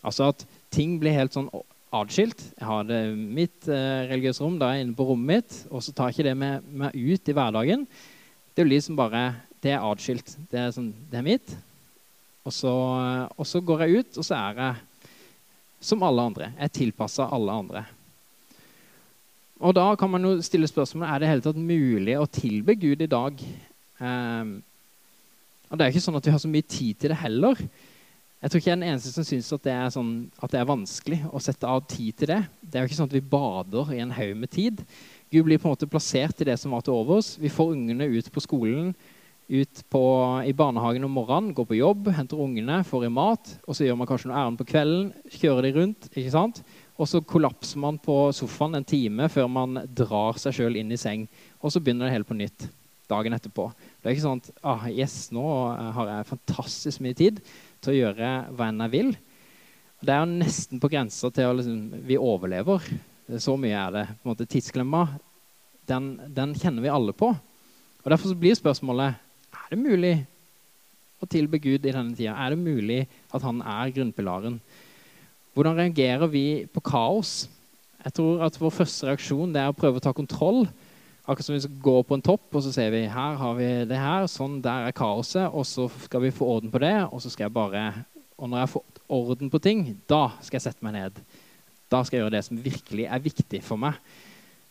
Altså 0.05 0.31
at 0.31 0.45
ting 0.73 0.97
blir 1.01 1.15
helt 1.15 1.35
sånn 1.35 1.49
atskilt. 1.93 2.41
Jeg 2.57 2.67
har 2.67 2.87
det 2.87 3.01
mitt 3.15 3.67
eh, 3.69 4.07
religiøse 4.09 4.43
rom, 4.43 4.57
da 4.59 4.71
er 4.71 4.79
jeg 4.79 4.87
inne 4.87 4.97
på 4.97 5.07
rommet 5.07 5.37
mitt, 5.37 5.59
og 5.71 5.83
så 5.83 5.93
tar 5.95 6.09
jeg 6.09 6.17
ikke 6.17 6.29
det 6.29 6.37
med 6.41 6.71
meg 6.83 6.97
ut 6.97 7.29
i 7.29 7.35
hverdagen. 7.37 7.85
Det 8.53 8.65
blir 8.65 8.75
liksom 8.75 8.97
bare 8.99 9.23
det 9.67 9.75
er 9.75 9.83
atskilt. 9.83 10.35
Det 10.51 10.61
er, 10.61 10.71
sånn, 10.71 10.93
det 11.11 11.19
er 11.19 11.25
mitt. 11.27 11.55
Og 12.47 12.53
så, 12.55 12.71
og 13.35 13.47
så, 13.47 13.59
går 13.59 13.83
jeg 13.83 13.99
ut, 13.99 14.19
og 14.21 14.23
så 14.25 14.37
er 14.37 14.61
jeg 14.61 15.09
som 15.89 16.05
alle 16.07 16.23
andre. 16.31 16.51
Jeg 16.55 16.69
er 16.69 16.75
tilpassa 16.77 17.27
alle 17.35 17.55
andre. 17.63 17.83
Og 19.57 19.73
da 19.75 19.89
kan 19.97 20.11
man 20.13 20.23
jo 20.23 20.37
stille 20.45 20.69
spørsmålet 20.69 21.09
er 21.09 21.21
det 21.21 21.31
hele 21.31 21.43
tatt 21.43 21.59
mulig 21.59 22.15
å 22.15 22.29
tilbe 22.29 22.77
Gud 22.79 23.03
i 23.03 23.09
dag. 23.09 23.43
Um, 23.99 24.57
og 25.67 25.75
Det 25.75 25.83
er 25.83 25.91
ikke 25.91 26.05
sånn 26.05 26.19
at 26.19 26.29
vi 26.29 26.33
har 26.35 26.41
så 26.41 26.51
mye 26.51 26.67
tid 26.69 27.01
til 27.01 27.11
det 27.11 27.19
heller. 27.19 27.59
Jeg 28.37 28.53
tror 28.53 28.61
ikke 28.61 28.69
jeg 28.69 28.77
er 28.77 28.79
den 28.83 28.91
eneste 28.93 29.11
som 29.11 29.25
syns 29.25 29.49
at, 29.55 29.67
sånn, 29.97 30.11
at, 30.37 30.51
det 30.53 30.59
er 30.61 30.69
vanskelig 30.69 31.19
å 31.33 31.41
sette 31.41 31.67
av 31.67 31.81
tid 31.89 32.15
til 32.21 32.31
det. 32.31 32.41
Det 32.61 32.77
er 32.77 32.85
jo 32.85 32.91
ikke 32.91 32.99
sånn 33.01 33.09
at 33.09 33.17
vi 33.17 33.29
bader 33.33 33.91
i 33.97 34.01
en 34.03 34.13
haug 34.13 34.35
med 34.39 34.53
tid. 34.53 34.83
Gud 35.33 35.49
blir 35.49 35.59
på 35.59 35.67
en 35.67 35.73
måte 35.73 35.89
plassert 35.89 36.39
i 36.39 36.47
det 36.47 36.55
som 36.61 36.71
var 36.71 36.85
til 36.85 36.95
overs. 36.95 37.33
Vi 37.41 37.51
får 37.51 37.73
ungene 37.73 38.07
ut 38.13 38.29
på 38.31 38.45
skolen 38.45 38.93
ut 39.47 39.83
på, 39.89 40.01
i 40.43 40.53
barnehagen 40.53 41.05
om 41.07 41.13
morgenen, 41.15 41.53
går 41.55 41.67
på 41.69 41.77
jobb, 41.77 42.09
henter 42.15 42.39
ungene, 42.43 42.81
får 42.83 43.05
i 43.07 43.11
mat. 43.13 43.53
Og 43.67 43.77
så 43.77 43.85
gjør 43.85 43.99
man 43.99 44.09
kanskje 44.09 44.31
noe 44.31 44.41
ærend 44.41 44.59
på 44.59 44.67
kvelden, 44.67 45.13
kjører 45.31 45.67
de 45.67 45.71
rundt. 45.77 46.09
ikke 46.11 46.33
sant? 46.33 46.59
Og 46.97 47.07
så 47.07 47.21
kollapser 47.21 47.79
man 47.79 47.99
på 48.01 48.15
sofaen 48.35 48.79
en 48.79 48.87
time 48.87 49.29
før 49.29 49.47
man 49.51 49.79
drar 49.95 50.39
seg 50.41 50.57
sjøl 50.57 50.79
inn 50.79 50.91
i 50.91 50.99
seng. 50.99 51.27
Og 51.61 51.71
så 51.71 51.79
begynner 51.79 52.07
det 52.07 52.17
hele 52.17 52.27
på 52.27 52.37
nytt 52.37 52.67
dagen 53.07 53.37
etterpå. 53.37 53.69
Det 54.01 54.09
er 54.09 54.17
ikke 54.17 54.25
sånn 54.25 54.41
at 54.41 54.49
ah, 54.67 54.87
yes, 54.91 55.29
nå 55.31 55.45
har 55.95 56.11
jeg 56.11 56.31
fantastisk 56.33 57.03
mye 57.05 57.17
tid 57.17 57.39
til 57.83 57.93
å 57.93 57.97
gjøre 58.01 58.31
hva 58.57 58.67
enn 58.67 58.83
jeg 58.83 58.93
vil. 58.97 59.13
Det 60.03 60.13
er 60.13 60.25
jo 60.25 60.41
nesten 60.41 60.81
på 60.81 60.89
grensa 60.91 61.31
til 61.33 61.47
å 61.47 61.55
liksom, 61.57 62.01
vi 62.09 62.19
overlever. 62.19 62.83
Så 63.39 63.55
mye 63.59 63.77
er 63.79 63.95
det. 63.95 64.03
på 64.17 64.27
en 64.27 64.33
måte 64.33 64.49
Tidsklemma 64.49 65.05
den, 65.87 66.17
den 66.35 66.53
kjenner 66.57 66.83
vi 66.83 66.91
alle 66.91 67.15
på. 67.15 67.31
Og 68.03 68.11
Derfor 68.11 68.35
blir 68.39 68.57
spørsmålet 68.57 69.23
er 69.67 69.75
det 69.75 69.83
mulig 69.83 70.15
å 71.19 71.27
tilbe 71.27 71.59
Gud 71.59 71.83
i 71.83 71.91
denne 71.91 72.15
tida. 72.15 72.35
Er 72.39 72.53
det 72.53 72.61
mulig 72.61 73.01
at 73.33 73.43
han 73.43 73.59
er 73.59 73.91
grunnpilaren? 73.91 74.59
Hvordan 75.57 75.79
reagerer 75.79 76.29
vi 76.31 76.45
på 76.71 76.83
kaos? 76.85 77.47
Jeg 78.05 78.13
tror 78.15 78.45
at 78.45 78.59
Vår 78.61 78.71
første 78.71 79.09
reaksjon 79.09 79.55
er 79.57 79.71
å 79.71 79.75
prøve 79.75 79.99
å 79.99 80.05
ta 80.05 80.13
kontroll. 80.15 80.67
Akkurat 81.27 81.43
som 81.49 81.57
vi 81.57 81.63
skal 81.65 81.81
gå 81.83 81.95
på 82.07 82.15
en 82.15 82.23
topp, 82.23 82.45
og 82.55 82.63
så 82.63 82.71
ser 82.71 82.93
vi 82.93 83.01
her 83.11 83.35
har 83.41 83.57
vi 83.57 83.67
det 83.89 83.99
her, 83.99 84.29
sånn 84.31 84.61
der 84.63 84.87
er 84.87 84.95
kaoset, 84.95 85.49
og 85.51 85.65
så 85.67 85.89
skal 86.05 86.23
vi 86.23 86.31
få 86.31 86.47
orden 86.53 86.71
på 86.71 86.79
det, 86.79 86.93
og 87.09 87.19
så 87.19 87.33
skal 87.33 87.49
jeg 87.49 87.57
bare 87.57 87.89
Og 88.37 88.45
når 88.47 88.59
jeg 88.59 88.69
får 88.69 88.83
orden 89.09 89.49
på 89.49 89.59
ting, 89.59 89.79
da 90.07 90.29
skal 90.45 90.59
jeg 90.59 90.67
sette 90.67 90.85
meg 90.85 90.93
ned. 90.93 91.15
Da 91.89 92.03
skal 92.05 92.17
jeg 92.17 92.23
gjøre 92.23 92.35
det 92.37 92.43
som 92.45 92.59
virkelig 92.61 93.07
er 93.09 93.23
viktig 93.23 93.63
for 93.65 93.81
meg. 93.81 93.97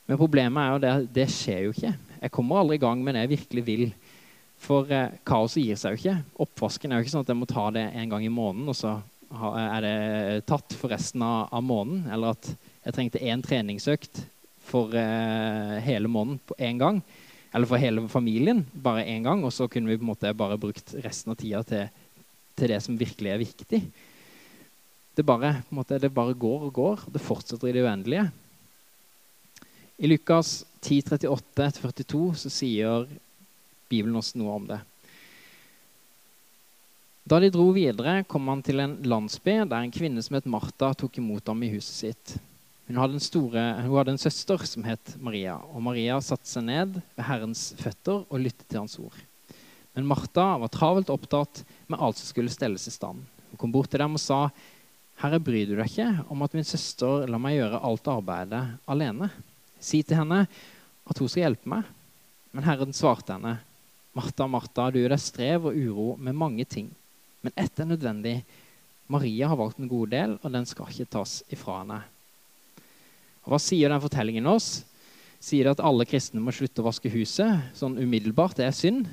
Men 0.06 0.20
problemet 0.20 0.62
er 0.62 0.70
jo 0.70 0.82
det 0.84 1.14
det 1.16 1.26
skjer 1.34 1.64
jo 1.64 1.72
ikke. 1.74 1.90
Jeg 2.22 2.32
kommer 2.32 2.60
aldri 2.60 2.78
i 2.78 2.84
gang 2.84 3.02
med 3.02 3.16
det 3.16 3.24
jeg 3.24 3.32
virkelig 3.34 3.66
vil. 3.66 3.84
For 4.66 4.90
eh, 4.90 5.18
kaoset 5.26 5.62
gir 5.62 5.78
seg 5.78 5.94
jo 5.94 6.00
ikke. 6.00 6.16
Oppvasken 6.42 6.92
er 6.92 6.98
jo 6.98 7.06
ikke 7.06 7.14
sånn 7.14 7.26
at 7.26 7.30
jeg 7.30 7.38
må 7.38 7.46
ta 7.50 7.68
det 7.74 7.84
en 7.94 8.10
gang 8.10 8.24
i 8.26 8.32
måneden, 8.32 8.70
og 8.72 8.78
så 8.78 8.96
er 9.36 9.82
det 9.82 10.46
tatt 10.46 10.74
for 10.78 10.90
resten 10.90 11.22
av, 11.22 11.46
av 11.54 11.62
måneden. 11.66 12.06
Eller 12.14 12.34
at 12.34 12.50
jeg 12.86 12.96
trengte 12.96 13.22
én 13.22 13.44
treningsøkt 13.44 14.24
for 14.66 14.94
eh, 14.98 15.76
hele 15.86 16.10
måneden 16.10 16.40
på 16.46 16.58
én 16.58 16.80
gang. 16.82 17.00
Eller 17.54 17.70
for 17.70 17.80
hele 17.80 18.04
familien 18.10 18.64
bare 18.74 19.06
én 19.06 19.26
gang. 19.26 19.44
Og 19.46 19.54
så 19.54 19.68
kunne 19.70 19.90
vi 19.90 19.98
på 19.98 20.06
en 20.06 20.12
måte 20.12 20.34
bare 20.36 20.58
brukt 20.60 20.94
resten 21.04 21.34
av 21.34 21.38
tida 21.40 21.62
til, 21.66 21.86
til 22.58 22.74
det 22.74 22.82
som 22.84 22.98
virkelig 22.98 23.32
er 23.32 23.42
viktig. 23.42 23.82
Det 25.16 25.24
bare, 25.24 25.54
måte, 25.72 26.00
det 26.02 26.12
bare 26.12 26.36
går 26.36 26.66
og 26.68 26.74
går. 26.76 27.06
og 27.06 27.14
Det 27.14 27.22
fortsetter 27.24 27.70
i 27.70 27.76
det 27.76 27.86
uendelige. 27.86 28.26
I 29.96 30.10
Lukas 30.10 30.58
10.38-42 30.84 32.26
så 32.42 32.52
sier 32.52 33.06
Bibelen 33.90 34.18
oss 34.18 34.34
noe 34.38 34.54
om 34.56 34.68
det. 34.68 34.80
Da 37.26 37.40
de 37.42 37.50
dro 37.50 37.72
videre, 37.74 38.20
kom 38.30 38.46
han 38.52 38.62
til 38.62 38.82
en 38.84 39.00
landsby 39.02 39.58
der 39.66 39.80
en 39.82 39.94
kvinne 39.94 40.22
som 40.22 40.36
het 40.38 40.46
Martha, 40.46 40.92
tok 40.94 41.18
imot 41.18 41.48
ham 41.50 41.64
i 41.66 41.72
huset 41.72 41.96
sitt. 41.96 42.36
Hun 42.86 43.00
hadde, 43.02 43.18
store, 43.18 43.62
hun 43.82 43.96
hadde 43.98 44.12
en 44.14 44.20
søster 44.22 44.62
som 44.62 44.84
het 44.86 45.16
Maria, 45.18 45.56
og 45.74 45.82
Maria 45.82 46.20
satte 46.22 46.46
seg 46.46 46.68
ned 46.68 47.00
ved 47.00 47.24
Herrens 47.26 47.72
føtter 47.80 48.22
og 48.22 48.44
lyttet 48.44 48.68
til 48.68 48.78
hans 48.78 48.94
ord. 49.02 49.16
Men 49.96 50.06
Martha 50.06 50.44
var 50.62 50.70
travelt 50.70 51.10
opptatt 51.10 51.64
med 51.90 51.98
alt 51.98 52.20
som 52.20 52.30
skulle 52.30 52.52
stelles 52.54 52.86
i 52.86 52.94
stand. 52.94 53.24
Hun 53.50 53.58
kom 53.58 53.74
bort 53.74 53.90
til 53.90 54.04
dem 54.04 54.14
og 54.14 54.22
sa, 54.22 54.50
'Herre, 55.18 55.40
bryr 55.40 55.66
du 55.66 55.74
deg 55.74 55.88
ikke 55.88 56.26
om 56.30 56.42
at 56.44 56.54
min 56.54 56.68
søster 56.68 57.26
lar 57.26 57.40
meg 57.40 57.56
gjøre 57.56 57.82
alt 57.82 58.06
arbeidet 58.12 58.64
alene?' 58.86 59.32
Si 59.80 60.02
til 60.02 60.16
henne 60.16 60.46
at 61.10 61.18
hun 61.18 61.28
skal 61.28 61.42
hjelpe 61.46 61.68
meg. 61.68 61.84
Men 62.52 62.64
Herren 62.64 62.92
svarte 62.92 63.34
henne, 63.34 63.58
Martha, 64.16 64.46
Martha, 64.48 64.88
du 64.90 65.00
gjør 65.02 65.12
deg 65.12 65.20
strev 65.20 65.68
og 65.68 65.76
uro 65.76 66.06
med 66.16 66.38
mange 66.38 66.64
ting. 66.64 66.88
Men 67.44 67.52
ett 67.60 67.80
er 67.80 67.88
nødvendig. 67.90 68.38
Maria 69.12 69.50
har 69.50 69.58
valgt 69.60 69.78
en 69.78 69.90
god 69.90 70.10
del, 70.14 70.38
og 70.40 70.52
den 70.54 70.66
skal 70.66 70.88
ikke 70.90 71.10
tas 71.18 71.42
ifra 71.52 71.82
henne. 71.82 72.00
Og 73.44 73.52
Hva 73.52 73.60
sier 73.62 73.92
den 73.92 74.02
fortellingen 74.02 74.48
oss? 74.50 74.80
Sier 75.38 75.68
det 75.68 75.76
at 75.76 75.84
alle 75.84 76.08
kristne 76.08 76.40
må 76.42 76.54
slutte 76.54 76.82
å 76.82 76.88
vaske 76.88 77.12
huset? 77.12 77.68
Sånn 77.76 78.00
umiddelbart. 78.00 78.56
Det 78.58 78.66
er 78.66 78.74
synd? 78.74 79.06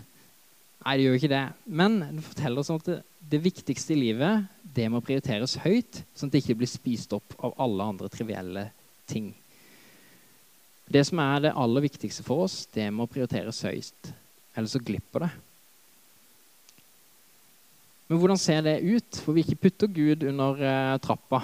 Nei, 0.84 0.96
det 0.98 1.06
gjør 1.06 1.20
ikke 1.20 1.34
det. 1.36 1.44
Men 1.68 2.00
det 2.16 2.26
forteller 2.26 2.64
oss 2.64 2.72
at 2.74 2.88
det, 2.88 2.98
det 3.36 3.44
viktigste 3.44 3.94
i 3.94 4.00
livet 4.00 4.50
det 4.74 4.88
må 4.90 5.04
prioriteres 5.06 5.60
høyt, 5.62 6.02
sånn 6.18 6.32
at 6.32 6.34
det 6.34 6.42
ikke 6.42 6.58
blir 6.64 6.72
spist 6.72 7.14
opp 7.14 7.36
av 7.44 7.54
alle 7.62 7.92
andre 7.94 8.10
trivielle 8.10 8.66
ting. 9.06 9.30
Det 10.90 11.04
som 11.06 11.22
er 11.22 11.46
det 11.46 11.54
aller 11.60 11.86
viktigste 11.86 12.26
for 12.26 12.48
oss, 12.48 12.64
det 12.74 12.90
må 12.96 13.06
prioriteres 13.12 13.62
høyst. 13.68 14.14
Ellers 14.54 14.76
så 14.76 14.82
glipper 14.84 15.26
det. 15.26 15.32
Men 18.08 18.20
hvordan 18.22 18.38
ser 18.38 18.62
det 18.66 18.82
ut? 18.84 19.20
For 19.24 19.34
vi 19.34 19.46
ikke 19.46 19.62
putter 19.66 19.90
Gud 19.90 20.26
under 20.30 20.60
eh, 20.62 20.98
trappa, 21.02 21.42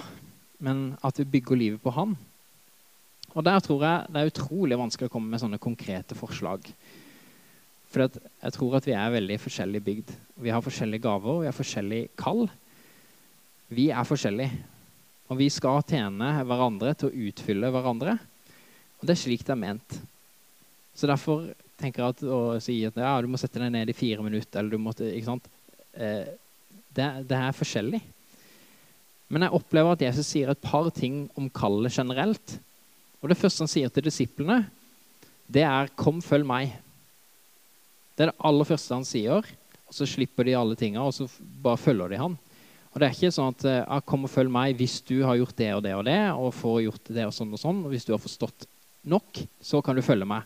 men 0.62 0.92
at 1.02 1.18
vi 1.18 1.28
bygger 1.38 1.58
livet 1.58 1.82
på 1.82 1.92
Han. 1.96 2.14
Og 3.34 3.44
Der 3.46 3.60
tror 3.62 3.84
jeg 3.86 4.10
det 4.10 4.20
er 4.20 4.32
utrolig 4.32 4.78
vanskelig 4.78 5.10
å 5.10 5.12
komme 5.12 5.30
med 5.32 5.42
sånne 5.42 5.58
konkrete 5.62 6.16
forslag. 6.18 6.66
For 7.90 8.06
jeg 8.06 8.54
tror 8.54 8.76
at 8.78 8.86
vi 8.86 8.94
er 8.94 9.14
veldig 9.14 9.38
forskjellig 9.42 9.82
bygd. 9.82 10.10
Vi 10.42 10.52
har 10.54 10.62
forskjellige 10.62 11.02
gaver, 11.06 11.40
vi 11.42 11.48
har 11.50 11.56
forskjellig 11.56 12.02
kall. 12.18 12.44
Vi 13.70 13.88
er 13.90 14.06
forskjellige. 14.06 14.60
Og 15.30 15.38
vi 15.38 15.48
skal 15.50 15.82
tjene 15.86 16.30
hverandre 16.46 16.94
til 16.98 17.10
å 17.10 17.26
utfylle 17.30 17.70
hverandre. 17.70 18.16
Og 18.98 19.06
det 19.06 19.14
er 19.14 19.22
slik 19.22 19.42
det 19.46 19.54
er 19.54 19.62
ment. 19.62 19.98
Så 20.94 21.10
derfor 21.10 21.48
tenker 21.80 22.06
at 22.06 22.22
å 22.22 22.58
si 22.62 22.78
at 22.86 22.98
ja, 23.00 23.12
du 23.22 23.28
må 23.30 23.40
sette 23.40 23.60
deg 23.62 23.72
ned 23.74 23.90
i 23.90 23.96
fire 23.96 24.24
minutter, 24.24 24.60
eller 24.60 24.76
du 24.76 24.82
måtte, 24.82 25.08
ikke 25.08 25.30
sant? 25.30 25.48
Eh, 25.94 26.28
det, 26.94 27.06
det, 27.30 27.38
er 27.38 27.56
forskjellig. 27.56 28.00
Men 29.30 29.46
jeg 29.46 29.56
opplever 29.60 29.94
at 29.94 30.04
Jesus 30.04 30.28
sier 30.32 30.50
et 30.50 30.62
par 30.62 30.90
ting 30.94 31.24
om 31.38 31.48
kallet 31.54 31.94
generelt. 31.94 32.56
Og 33.20 33.30
det 33.30 33.38
første 33.38 33.64
han 33.64 33.70
sier 33.70 33.92
til 33.92 34.06
disiplene, 34.06 34.64
det 35.50 35.64
er 35.66 35.90
'kom, 35.96 36.20
følg 36.22 36.46
meg'. 36.46 36.76
Det 38.16 38.26
er 38.26 38.30
det 38.30 38.42
aller 38.44 38.64
første 38.64 38.94
han 38.94 39.04
sier. 39.04 39.42
Og 39.88 39.94
så 39.94 40.06
slipper 40.06 40.44
de 40.44 40.54
alle 40.54 40.76
tinga, 40.76 41.02
og 41.02 41.14
så 41.14 41.26
bare 41.62 41.78
følger 41.78 42.10
de 42.10 42.16
han. 42.16 42.38
Og 42.90 42.98
det 42.98 43.06
er 43.06 43.14
ikke 43.14 43.34
sånn 43.34 43.54
at 43.54 43.64
ja, 43.64 43.84
«Ah, 43.86 44.00
'kom 44.00 44.24
og 44.24 44.30
følg 44.30 44.50
meg' 44.50 44.76
hvis 44.76 45.00
du 45.06 45.22
har 45.22 45.36
gjort 45.36 45.56
det 45.56 45.74
og 45.74 45.82
det 45.82 45.94
og 45.94 46.04
det, 46.04 46.20
og 46.30 46.54
får 46.54 46.82
gjort 46.82 47.04
det 47.14 47.26
og 47.26 47.34
sånn 47.34 47.52
og 47.52 47.58
sånn, 47.58 47.84
og 47.84 47.90
hvis 47.90 48.04
du 48.04 48.12
har 48.12 48.18
forstått 48.18 48.66
nok, 49.06 49.46
så 49.62 49.82
kan 49.82 49.96
du 49.96 50.02
følge 50.02 50.26
meg. 50.26 50.42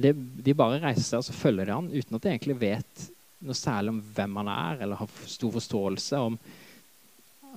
Det, 0.00 0.14
de 0.16 0.54
bare 0.56 0.80
reiser 0.80 1.04
seg 1.04 1.20
og 1.20 1.26
så 1.26 1.34
følger 1.36 1.68
de 1.68 1.74
han 1.76 1.90
uten 1.92 2.16
at 2.16 2.24
de 2.24 2.30
egentlig 2.32 2.56
vet 2.62 3.08
noe 3.42 3.58
særlig 3.58 3.92
om 3.92 4.02
hvem 4.14 4.36
han 4.40 4.50
er, 4.52 4.82
eller 4.84 5.00
har 5.00 5.16
stor 5.28 5.52
forståelse 5.52 6.20
om 6.28 6.38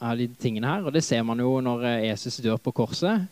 av 0.02 0.18
de 0.20 0.28
tingene 0.42 0.68
her. 0.68 0.86
Og 0.86 0.94
det 0.96 1.04
ser 1.06 1.24
man 1.28 1.40
jo 1.40 1.58
når 1.64 1.86
eh, 1.88 2.06
Jesus 2.10 2.42
dør 2.44 2.60
på 2.62 2.74
korset. 2.76 3.28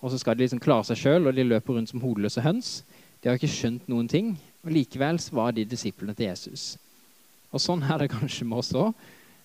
Og 0.00 0.12
så 0.12 0.20
skal 0.20 0.36
de 0.36 0.46
liksom 0.46 0.62
klare 0.62 0.86
seg 0.88 1.00
sjøl, 1.00 1.28
og 1.28 1.36
de 1.36 1.44
løper 1.44 1.76
rundt 1.76 1.92
som 1.92 2.02
hodeløse 2.02 2.44
høns. 2.44 2.80
De 3.20 3.28
har 3.28 3.36
ikke 3.36 3.52
skjønt 3.52 3.88
noen 3.90 4.08
ting. 4.08 4.32
Og 4.64 4.72
likevel 4.72 5.20
var 5.36 5.52
de 5.56 5.66
disiplene 5.68 6.14
til 6.16 6.30
Jesus. 6.30 6.74
Og 7.50 7.60
sånn 7.60 7.82
er 7.84 8.00
det 8.00 8.12
kanskje 8.14 8.46
med 8.48 8.62
oss 8.62 8.72
òg. 8.76 8.94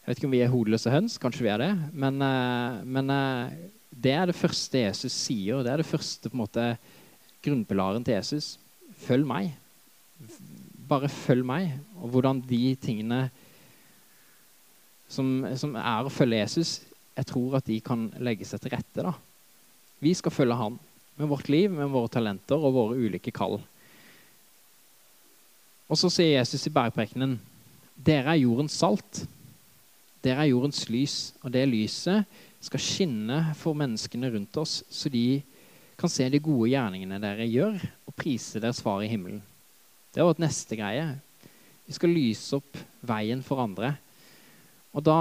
Jeg 0.05 0.11
vet 0.11 0.19
ikke 0.19 0.29
om 0.29 0.35
vi 0.35 0.43
er 0.45 0.51
hodeløse 0.53 0.91
høns, 0.93 1.15
kanskje 1.19 1.47
vi 1.47 1.51
er 1.51 1.63
det. 1.63 1.71
Men, 1.97 2.21
eh, 2.21 2.83
men 2.85 3.09
eh, 3.09 3.55
det 3.89 4.13
er 4.13 4.29
det 4.29 4.37
første 4.37 4.85
Jesus 4.85 5.15
sier. 5.15 5.63
Det 5.65 5.73
er 5.73 5.81
det 5.81 5.89
første 5.89 6.29
på 6.29 6.37
en 6.37 6.45
måte, 6.45 6.67
grunnpilaren 7.45 8.05
til 8.05 8.15
Jesus. 8.17 8.55
Følg 9.05 9.27
meg. 9.29 9.53
Bare 10.89 11.09
følg 11.11 11.45
meg. 11.45 11.75
Og 12.01 12.13
hvordan 12.13 12.41
de 12.49 12.75
tingene 12.81 13.27
som, 15.11 15.45
som 15.59 15.75
er 15.77 16.05
å 16.05 16.13
følge 16.13 16.41
Jesus, 16.41 16.73
jeg 17.15 17.29
tror 17.29 17.59
at 17.59 17.69
de 17.69 17.79
kan 17.85 18.09
legge 18.23 18.47
seg 18.47 18.63
til 18.63 18.73
rette. 18.73 19.05
da. 19.05 19.13
Vi 20.01 20.13
skal 20.17 20.33
følge 20.33 20.57
han 20.59 20.79
med 21.15 21.29
vårt 21.31 21.49
liv, 21.49 21.71
med 21.71 21.93
våre 21.93 22.11
talenter 22.11 22.59
og 22.59 22.75
våre 22.75 22.99
ulike 22.99 23.33
kall. 23.35 23.59
Og 25.85 25.99
så 25.99 26.09
sier 26.09 26.39
Jesus 26.39 26.65
i 26.65 26.73
bergprekenen 26.73 27.37
dere 27.95 28.33
er 28.33 28.41
jordens 28.41 28.75
salt. 28.75 29.21
Dere 30.25 30.43
er 30.43 30.51
jordens 30.51 30.81
lys. 30.91 31.35
Og 31.45 31.53
det 31.53 31.63
lyset 31.69 32.25
skal 32.65 32.81
skinne 32.81 33.39
for 33.59 33.77
menneskene 33.77 34.31
rundt 34.33 34.57
oss, 34.57 34.79
så 34.89 35.11
de 35.13 35.43
kan 35.95 36.11
se 36.11 36.25
de 36.27 36.41
gode 36.43 36.71
gjerningene 36.71 37.21
dere 37.23 37.45
gjør, 37.47 37.77
prise 38.15 38.61
deres 38.63 38.81
far 38.83 39.03
i 39.03 39.09
himmelen. 39.11 39.41
Det 40.13 40.21
er 40.21 40.27
vårt 40.27 40.41
neste 40.43 40.77
greie. 40.79 41.07
Vi 41.85 41.93
skal 41.95 42.13
lyse 42.15 42.57
opp 42.57 42.77
veien 43.05 43.43
for 43.45 43.61
andre. 43.61 43.93
Og 44.95 45.03
da 45.03 45.19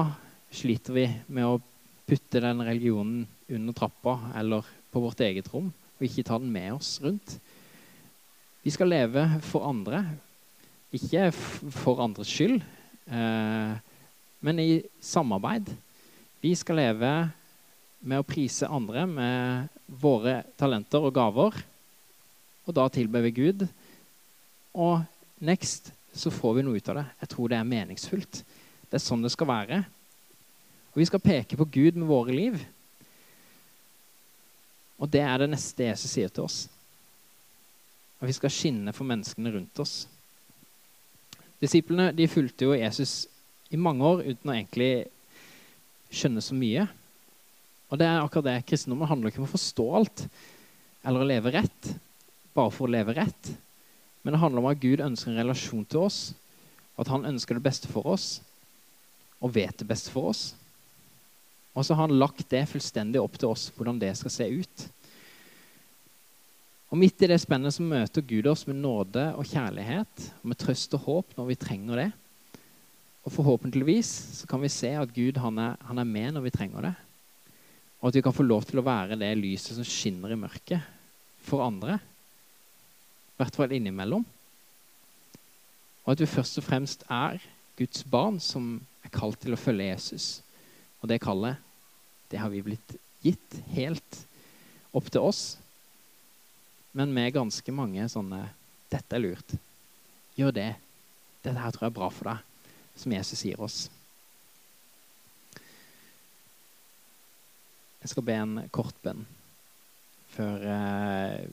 sliter 0.55 0.95
vi 0.95 1.09
med 1.27 1.49
å 1.49 1.63
putte 2.07 2.43
den 2.43 2.63
religionen 2.63 3.25
under 3.51 3.77
trappa 3.77 4.19
eller 4.39 4.67
på 4.95 5.03
vårt 5.03 5.21
eget 5.27 5.49
rom, 5.53 5.73
og 5.73 6.07
ikke 6.07 6.25
ta 6.27 6.39
den 6.39 6.53
med 6.55 6.77
oss 6.77 6.97
rundt. 7.03 7.37
Vi 8.65 8.73
skal 8.73 8.93
leve 8.93 9.27
for 9.45 9.67
andre, 9.69 10.05
ikke 10.95 11.27
for 11.35 12.01
andres 12.05 12.31
skyld, 12.31 12.63
eh, 13.11 13.75
men 14.45 14.61
i 14.63 14.85
samarbeid. 15.03 15.73
Vi 16.41 16.55
skal 16.57 16.79
leve 16.79 17.13
med 18.05 18.21
å 18.21 18.29
prise 18.29 18.69
andre 18.69 19.07
med 19.09 19.69
våre 19.89 20.43
talenter 20.61 21.05
og 21.05 21.15
gaver. 21.17 21.57
Og 22.65 22.77
da 22.77 22.87
tilber 22.93 23.25
vi 23.27 23.35
Gud. 23.37 23.67
Og 24.75 25.03
next 25.45 25.93
så 26.15 26.31
får 26.33 26.59
vi 26.59 26.65
noe 26.67 26.79
ut 26.79 26.89
av 26.93 27.01
det. 27.01 27.07
Jeg 27.25 27.33
tror 27.35 27.51
det 27.51 27.59
er 27.59 27.69
meningsfullt. 27.69 28.41
Det 28.89 28.99
er 28.99 29.03
sånn 29.03 29.25
det 29.25 29.33
skal 29.35 29.51
være. 29.51 29.83
Og 30.95 31.03
vi 31.03 31.09
skal 31.09 31.23
peke 31.23 31.59
på 31.59 31.67
Gud 31.75 31.99
med 31.99 32.09
våre 32.09 32.35
liv. 32.35 32.59
Og 35.03 35.11
det 35.11 35.25
er 35.27 35.43
det 35.43 35.51
neste 35.51 35.89
Jesus 35.89 36.15
sier 36.15 36.31
til 36.31 36.47
oss. 36.47 36.59
At 38.21 38.29
vi 38.31 38.37
skal 38.37 38.53
skinne 38.55 38.95
for 38.95 39.07
menneskene 39.09 39.53
rundt 39.57 39.83
oss. 39.83 40.05
Disiplene 41.61 42.13
de 42.15 42.29
fulgte 42.31 42.69
jo 42.69 42.77
Jesus 42.79 43.25
i 43.75 43.81
mange 43.81 44.07
år 44.07 44.23
uten 44.29 44.51
å 44.51 44.55
egentlig 44.55 44.93
skjønne 46.15 46.43
så 46.45 46.55
mye. 46.57 46.87
Og 47.91 47.99
det 47.99 48.07
er 48.07 48.23
akkurat 48.23 48.47
det. 48.47 48.57
Kristendommen 48.69 49.11
handler 49.11 49.33
ikke 49.33 49.43
om 49.43 49.49
å 49.49 49.55
forstå 49.55 49.89
alt 49.99 50.27
eller 51.05 51.21
å 51.21 51.29
leve 51.29 51.53
rett 51.53 51.91
bare 52.55 52.73
for 52.73 52.87
å 52.87 52.95
leve 52.95 53.15
rett. 53.17 53.53
Men 54.23 54.35
det 54.35 54.41
handler 54.41 54.63
om 54.63 54.71
at 54.71 54.81
Gud 54.81 55.03
ønsker 55.05 55.33
en 55.33 55.43
relasjon 55.43 55.85
til 55.85 56.07
oss, 56.07 56.19
at 56.97 57.11
han 57.11 57.27
ønsker 57.29 57.59
det 57.59 57.67
beste 57.67 57.91
for 57.91 58.07
oss 58.15 58.39
og 59.45 59.53
vet 59.57 59.77
det 59.77 59.89
beste 59.89 60.13
for 60.15 60.31
oss. 60.31 60.55
Og 61.75 61.85
så 61.85 61.97
har 61.97 62.07
han 62.07 62.19
lagt 62.19 62.47
det 62.53 62.63
fullstendig 62.71 63.21
opp 63.21 63.37
til 63.37 63.51
oss, 63.51 63.67
hvordan 63.75 63.99
det 64.01 64.15
skal 64.17 64.33
se 64.33 64.47
ut. 64.47 64.85
Og 66.95 67.01
Midt 67.01 67.25
i 67.27 67.29
det 67.29 67.41
spennet 67.43 67.75
så 67.75 67.83
møter 67.83 68.23
Gud 68.23 68.47
oss 68.47 68.63
med 68.69 68.79
nåde 68.79 69.27
og 69.35 69.49
kjærlighet, 69.51 70.29
og 70.41 70.53
med 70.53 70.61
trøst 70.61 70.95
og 70.95 71.09
håp 71.09 71.35
når 71.37 71.51
vi 71.51 71.59
trenger 71.59 72.01
det. 72.05 72.11
Og 73.25 73.35
forhåpentligvis 73.35 74.11
så 74.39 74.49
kan 74.49 74.63
vi 74.63 74.71
se 74.71 74.93
at 75.01 75.13
Gud 75.17 75.41
han 75.43 75.59
er, 75.59 75.77
han 75.89 75.99
er 75.99 76.07
med 76.07 76.37
når 76.37 76.47
vi 76.47 76.55
trenger 76.55 76.87
det. 76.87 76.95
Og 78.01 78.11
at 78.11 78.19
vi 78.19 78.23
kan 78.25 78.37
få 78.37 78.47
lov 78.47 78.69
til 78.69 78.79
å 78.79 78.87
være 78.87 79.19
det 79.19 79.33
lyset 79.41 79.75
som 79.75 79.89
skinner 79.89 80.33
i 80.33 80.39
mørket 80.39 80.85
for 81.43 81.65
andre. 81.65 81.99
I 83.35 83.43
hvert 83.43 83.57
fall 83.59 83.73
innimellom. 83.75 84.25
Og 86.05 86.13
at 86.13 86.21
vi 86.21 86.29
først 86.31 86.61
og 86.61 86.67
fremst 86.67 87.03
er 87.11 87.41
Guds 87.79 88.05
barn 88.07 88.39
som 88.43 88.77
er 89.03 89.11
kalt 89.15 89.41
til 89.43 89.57
å 89.57 89.59
følge 89.59 89.89
Jesus. 89.89 90.29
Og 91.03 91.11
det 91.11 91.23
kallet, 91.25 91.59
det 92.31 92.39
har 92.39 92.53
vi 92.53 92.63
blitt 92.63 92.95
gitt 93.25 93.59
helt 93.75 94.21
opp 94.95 95.11
til 95.11 95.27
oss. 95.27 95.43
Men 96.95 97.11
med 97.15 97.35
ganske 97.35 97.73
mange 97.75 98.07
sånne 98.09 98.47
'Dette 98.93 99.17
er 99.17 99.25
lurt. 99.25 99.57
Gjør 100.39 100.53
det. 100.55 100.77
Dette 101.43 101.59
her 101.59 101.71
tror 101.75 101.89
jeg 101.89 101.91
er 101.91 101.99
bra 101.99 102.09
for 102.15 102.31
deg', 102.31 102.71
som 102.95 103.13
Jesus 103.13 103.39
sier 103.39 103.61
oss. 103.61 103.91
Jeg 108.05 108.13
skal 108.13 108.23
be 108.23 108.37
en 108.37 108.69
kort 108.71 108.95
bønn 109.03 109.27
før 110.35 110.65
eh, 110.69 111.47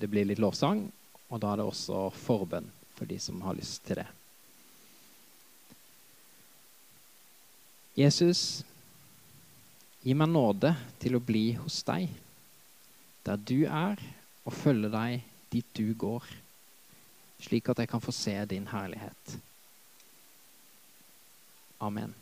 det 0.00 0.08
blir 0.10 0.24
litt 0.24 0.38
lovsang. 0.38 0.86
Og 1.32 1.40
da 1.40 1.52
er 1.52 1.62
det 1.62 1.66
også 1.66 2.10
forbønn 2.14 2.68
for 2.92 3.08
de 3.08 3.16
som 3.20 3.40
har 3.42 3.56
lyst 3.56 3.80
til 3.88 4.02
det. 4.02 4.08
Jesus, 7.96 8.62
gi 10.04 10.14
meg 10.16 10.30
nåde 10.32 10.72
til 11.00 11.16
å 11.16 11.24
bli 11.24 11.52
hos 11.60 11.80
deg, 11.88 12.08
der 13.24 13.40
du 13.40 13.64
er, 13.68 14.00
og 14.44 14.56
følge 14.56 14.88
deg 14.92 15.28
dit 15.52 15.76
du 15.76 15.92
går, 15.96 16.24
slik 17.42 17.68
at 17.68 17.82
jeg 17.82 17.90
kan 17.92 18.02
få 18.02 18.14
se 18.16 18.34
din 18.48 18.68
herlighet. 18.72 19.36
Amen. 21.82 22.21